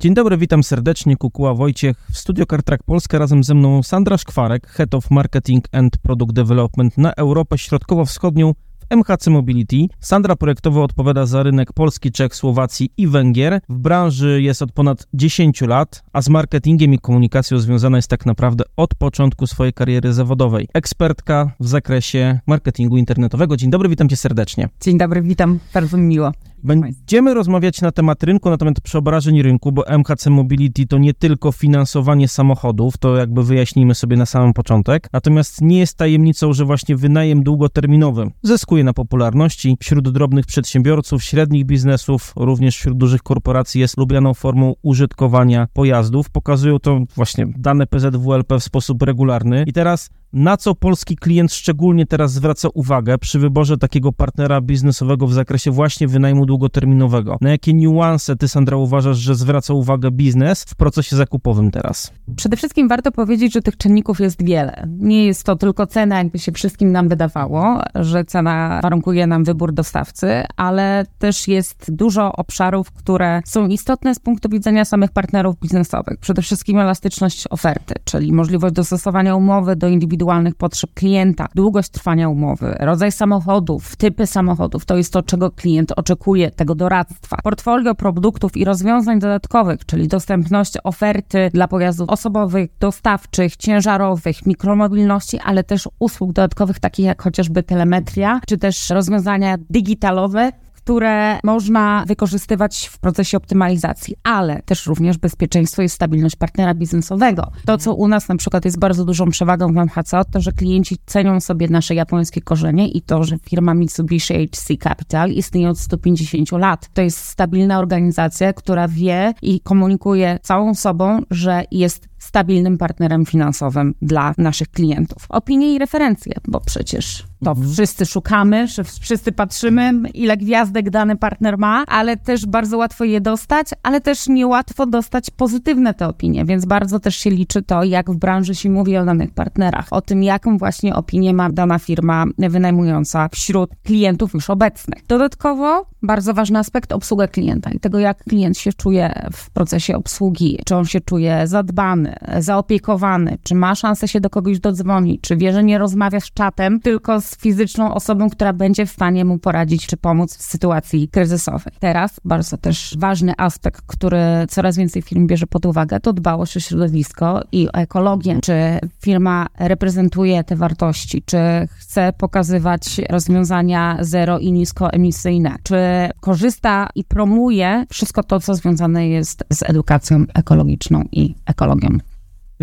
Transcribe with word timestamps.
Dzień 0.00 0.14
dobry, 0.14 0.36
witam 0.36 0.62
serdecznie, 0.62 1.16
Kukuła 1.16 1.54
Wojciech. 1.54 1.96
W 2.12 2.18
Studio 2.18 2.46
CarTrack 2.46 2.82
Polska 2.82 3.18
razem 3.18 3.44
ze 3.44 3.54
mną 3.54 3.82
Sandra 3.82 4.18
Szkwarek, 4.18 4.66
Head 4.66 4.94
of 4.94 5.10
Marketing 5.10 5.64
and 5.72 5.98
Product 5.98 6.32
Development 6.32 6.98
na 6.98 7.12
Europę 7.12 7.58
Środkowo-Wschodnią 7.58 8.54
w 8.54 8.94
MHC 8.96 9.30
Mobility. 9.30 9.76
Sandra 10.00 10.36
projektowo 10.36 10.84
odpowiada 10.84 11.26
za 11.26 11.42
rynek 11.42 11.72
Polski, 11.72 12.12
Czech, 12.12 12.34
Słowacji 12.34 12.92
i 12.96 13.06
Węgier. 13.06 13.60
W 13.68 13.78
branży 13.78 14.42
jest 14.42 14.62
od 14.62 14.72
ponad 14.72 15.06
10 15.14 15.60
lat, 15.60 16.02
a 16.12 16.22
z 16.22 16.28
marketingiem 16.28 16.94
i 16.94 16.98
komunikacją 16.98 17.58
związana 17.58 17.98
jest 17.98 18.08
tak 18.08 18.26
naprawdę 18.26 18.64
od 18.76 18.94
początku 18.94 19.46
swojej 19.46 19.72
kariery 19.72 20.12
zawodowej. 20.12 20.68
Ekspertka 20.74 21.52
w 21.60 21.68
zakresie 21.68 22.40
marketingu 22.46 22.96
internetowego. 22.96 23.56
Dzień 23.56 23.70
dobry, 23.70 23.88
witam 23.88 24.08
cię 24.08 24.16
serdecznie. 24.16 24.68
Dzień 24.80 24.98
dobry, 24.98 25.22
witam, 25.22 25.58
bardzo 25.74 25.96
mi 25.96 26.02
miło. 26.02 26.32
Będziemy 26.64 27.34
rozmawiać 27.34 27.80
na 27.80 27.92
temat 27.92 28.22
rynku, 28.22 28.50
na 28.50 28.56
temat 28.56 28.80
przeobrażeń 28.80 29.42
rynku, 29.42 29.72
bo 29.72 29.86
MHC 29.86 30.30
Mobility 30.30 30.86
to 30.86 30.98
nie 30.98 31.14
tylko 31.14 31.52
finansowanie 31.52 32.28
samochodów, 32.28 32.98
to 32.98 33.16
jakby 33.16 33.44
wyjaśnijmy 33.44 33.94
sobie 33.94 34.16
na 34.16 34.26
samym 34.26 34.52
początek. 34.52 35.08
Natomiast 35.12 35.60
nie 35.60 35.78
jest 35.78 35.96
tajemnicą, 35.96 36.52
że 36.52 36.64
właśnie 36.64 36.96
wynajem 36.96 37.42
długoterminowy 37.42 38.30
zyskuje 38.42 38.84
na 38.84 38.92
popularności 38.92 39.76
wśród 39.80 40.10
drobnych 40.10 40.46
przedsiębiorców, 40.46 41.24
średnich 41.24 41.64
biznesów, 41.64 42.32
również 42.36 42.76
wśród 42.76 42.98
dużych 42.98 43.22
korporacji 43.22 43.80
jest 43.80 43.98
lubianą 43.98 44.34
formą 44.34 44.74
użytkowania 44.82 45.66
pojazdów. 45.72 46.30
Pokazują 46.30 46.78
to 46.78 47.00
właśnie 47.16 47.46
dane 47.58 47.86
PZWLP 47.86 48.58
w 48.58 48.64
sposób 48.64 49.02
regularny. 49.02 49.64
I 49.66 49.72
teraz 49.72 50.10
na 50.32 50.56
co 50.56 50.74
polski 50.74 51.16
klient 51.16 51.52
szczególnie 51.52 52.06
teraz 52.06 52.32
zwraca 52.32 52.68
uwagę 52.74 53.18
przy 53.18 53.38
wyborze 53.38 53.76
takiego 53.78 54.12
partnera 54.12 54.60
biznesowego 54.60 55.26
w 55.26 55.32
zakresie 55.32 55.70
właśnie 55.70 56.08
wynajmu 56.08 56.46
długoterminowego? 56.46 57.38
Na 57.40 57.50
jakie 57.50 57.74
niuanse 57.74 58.36
ty, 58.36 58.48
Sandra, 58.48 58.76
uważasz, 58.76 59.18
że 59.18 59.34
zwraca 59.34 59.74
uwagę 59.74 60.10
biznes 60.10 60.64
w 60.64 60.74
procesie 60.74 61.16
zakupowym 61.16 61.70
teraz? 61.70 62.12
Przede 62.36 62.56
wszystkim 62.56 62.88
warto 62.88 63.12
powiedzieć, 63.12 63.52
że 63.52 63.62
tych 63.62 63.76
czynników 63.76 64.20
jest 64.20 64.44
wiele. 64.44 64.88
Nie 64.98 65.26
jest 65.26 65.44
to 65.44 65.56
tylko 65.56 65.86
cena, 65.86 66.18
jakby 66.18 66.38
się 66.38 66.52
wszystkim 66.52 66.92
nam 66.92 67.08
wydawało, 67.08 67.80
że 67.94 68.24
cena 68.24 68.80
warunkuje 68.82 69.26
nam 69.26 69.44
wybór 69.44 69.72
dostawcy, 69.72 70.42
ale 70.56 71.06
też 71.18 71.48
jest 71.48 71.94
dużo 71.94 72.32
obszarów, 72.32 72.92
które 72.92 73.42
są 73.44 73.68
istotne 73.68 74.14
z 74.14 74.18
punktu 74.18 74.48
widzenia 74.48 74.84
samych 74.84 75.10
partnerów 75.10 75.58
biznesowych. 75.60 76.18
Przede 76.20 76.42
wszystkim 76.42 76.78
elastyczność 76.78 77.44
oferty, 77.50 77.94
czyli 78.04 78.32
możliwość 78.32 78.74
dostosowania 78.74 79.36
umowy 79.36 79.76
do 79.76 79.88
indywidualnych 79.88 80.19
indywidualnych 80.20 80.54
potrzeb 80.54 80.90
klienta, 80.94 81.48
długość 81.54 81.88
trwania 81.88 82.28
umowy, 82.28 82.76
rodzaj 82.80 83.12
samochodów, 83.12 83.96
typy 83.96 84.26
samochodów, 84.26 84.84
to 84.84 84.96
jest 84.96 85.12
to, 85.12 85.22
czego 85.22 85.50
klient 85.50 85.92
oczekuje, 85.96 86.50
tego 86.50 86.74
doradztwa. 86.74 87.36
Portfolio 87.42 87.94
produktów 87.94 88.56
i 88.56 88.64
rozwiązań 88.64 89.18
dodatkowych, 89.18 89.86
czyli 89.86 90.08
dostępność 90.08 90.72
oferty 90.84 91.50
dla 91.54 91.68
pojazdów 91.68 92.08
osobowych, 92.08 92.70
dostawczych, 92.80 93.56
ciężarowych, 93.56 94.46
mikromobilności, 94.46 95.38
ale 95.44 95.64
też 95.64 95.88
usług 95.98 96.32
dodatkowych, 96.32 96.80
takich 96.80 97.06
jak 97.06 97.22
chociażby 97.22 97.62
telemetria, 97.62 98.40
czy 98.46 98.58
też 98.58 98.90
rozwiązania 98.90 99.56
digitalowe, 99.70 100.52
które 100.90 101.38
można 101.44 102.04
wykorzystywać 102.06 102.86
w 102.92 102.98
procesie 102.98 103.36
optymalizacji, 103.36 104.14
ale 104.22 104.62
też 104.62 104.86
również 104.86 105.18
bezpieczeństwo 105.18 105.82
i 105.82 105.88
stabilność 105.88 106.36
partnera 106.36 106.74
biznesowego. 106.74 107.50
To, 107.66 107.78
co 107.78 107.94
u 107.94 108.08
nas 108.08 108.28
na 108.28 108.36
przykład 108.36 108.64
jest 108.64 108.78
bardzo 108.78 109.04
dużą 109.04 109.30
przewagą 109.30 109.72
w 109.72 109.76
MHC, 109.76 110.22
to, 110.32 110.40
że 110.40 110.52
klienci 110.52 110.96
cenią 111.06 111.40
sobie 111.40 111.68
nasze 111.68 111.94
japońskie 111.94 112.40
korzenie 112.40 112.88
i 112.88 113.02
to, 113.02 113.24
że 113.24 113.38
firma 113.38 113.74
Mitsubishi 113.74 114.48
HC 114.48 114.76
Capital 114.82 115.30
istnieje 115.30 115.68
od 115.68 115.78
150 115.78 116.52
lat. 116.52 116.88
To 116.94 117.02
jest 117.02 117.18
stabilna 117.18 117.78
organizacja, 117.78 118.52
która 118.52 118.88
wie 118.88 119.34
i 119.42 119.60
komunikuje 119.60 120.38
całą 120.42 120.74
sobą, 120.74 121.22
że 121.30 121.64
jest 121.70 122.09
stabilnym 122.20 122.78
partnerem 122.78 123.26
finansowym 123.26 123.94
dla 124.02 124.34
naszych 124.38 124.68
klientów. 124.68 125.26
Opinie 125.28 125.74
i 125.74 125.78
referencje, 125.78 126.32
bo 126.48 126.60
przecież 126.60 127.24
to 127.44 127.50
mhm. 127.50 127.72
wszyscy 127.72 128.06
szukamy, 128.06 128.66
wszyscy 129.00 129.32
patrzymy, 129.32 129.92
ile 130.14 130.36
gwiazdek 130.36 130.90
dany 130.90 131.16
partner 131.16 131.58
ma, 131.58 131.84
ale 131.86 132.16
też 132.16 132.46
bardzo 132.46 132.78
łatwo 132.78 133.04
je 133.04 133.20
dostać, 133.20 133.66
ale 133.82 134.00
też 134.00 134.28
niełatwo 134.28 134.86
dostać 134.86 135.30
pozytywne 135.30 135.94
te 135.94 136.08
opinie, 136.08 136.44
więc 136.44 136.64
bardzo 136.66 137.00
też 137.00 137.16
się 137.16 137.30
liczy 137.30 137.62
to, 137.62 137.84
jak 137.84 138.10
w 138.10 138.16
branży 138.16 138.54
się 138.54 138.70
mówi 138.70 138.96
o 138.96 139.04
danych 139.04 139.30
partnerach, 139.30 139.86
o 139.90 140.00
tym, 140.00 140.22
jaką 140.22 140.58
właśnie 140.58 140.94
opinię 140.94 141.34
ma 141.34 141.50
dana 141.50 141.78
firma 141.78 142.24
wynajmująca 142.38 143.28
wśród 143.28 143.70
klientów 143.84 144.34
już 144.34 144.50
obecnych. 144.50 145.06
Dodatkowo 145.06 145.86
bardzo 146.02 146.34
ważny 146.34 146.58
aspekt 146.58 146.92
obsługa 146.92 147.28
klienta 147.28 147.70
i 147.70 147.80
tego, 147.80 147.98
jak 147.98 148.24
klient 148.24 148.58
się 148.58 148.72
czuje 148.72 149.28
w 149.32 149.50
procesie 149.50 149.96
obsługi, 149.96 150.58
czy 150.66 150.76
on 150.76 150.84
się 150.84 151.00
czuje 151.00 151.46
zadbany, 151.46 152.09
zaopiekowany, 152.38 153.38
czy 153.42 153.54
ma 153.54 153.74
szansę 153.74 154.08
się 154.08 154.20
do 154.20 154.30
kogoś 154.30 154.60
dodzwonić, 154.60 155.20
czy 155.20 155.36
wie, 155.36 155.52
że 155.52 155.64
nie 155.64 155.78
rozmawia 155.78 156.20
z 156.20 156.30
czatem, 156.30 156.80
tylko 156.80 157.20
z 157.20 157.36
fizyczną 157.36 157.94
osobą, 157.94 158.30
która 158.30 158.52
będzie 158.52 158.86
w 158.86 158.90
stanie 158.90 159.24
mu 159.24 159.38
poradzić, 159.38 159.86
czy 159.86 159.96
pomóc 159.96 160.36
w 160.36 160.42
sytuacji 160.42 161.08
kryzysowej. 161.08 161.72
Teraz 161.78 162.20
bardzo 162.24 162.56
też 162.56 162.96
ważny 162.98 163.32
aspekt, 163.38 163.82
który 163.86 164.18
coraz 164.48 164.76
więcej 164.76 165.02
firm 165.02 165.26
bierze 165.26 165.46
pod 165.46 165.66
uwagę, 165.66 166.00
to 166.00 166.12
dbałość 166.12 166.56
o 166.56 166.60
środowisko 166.60 167.42
i 167.52 167.68
o 167.68 167.72
ekologię. 167.72 168.38
Czy 168.42 168.54
firma 169.02 169.46
reprezentuje 169.58 170.44
te 170.44 170.56
wartości, 170.56 171.22
czy 171.26 171.38
chce 171.78 172.12
pokazywać 172.18 173.00
rozwiązania 173.10 173.96
zero 174.00 174.38
i 174.38 174.52
niskoemisyjne, 174.52 175.56
czy 175.62 175.76
korzysta 176.20 176.88
i 176.94 177.04
promuje 177.04 177.84
wszystko 177.90 178.22
to, 178.22 178.40
co 178.40 178.54
związane 178.54 179.08
jest 179.08 179.44
z 179.52 179.62
edukacją 179.62 180.24
ekologiczną 180.34 181.04
i 181.12 181.34
ekologią. 181.46 181.88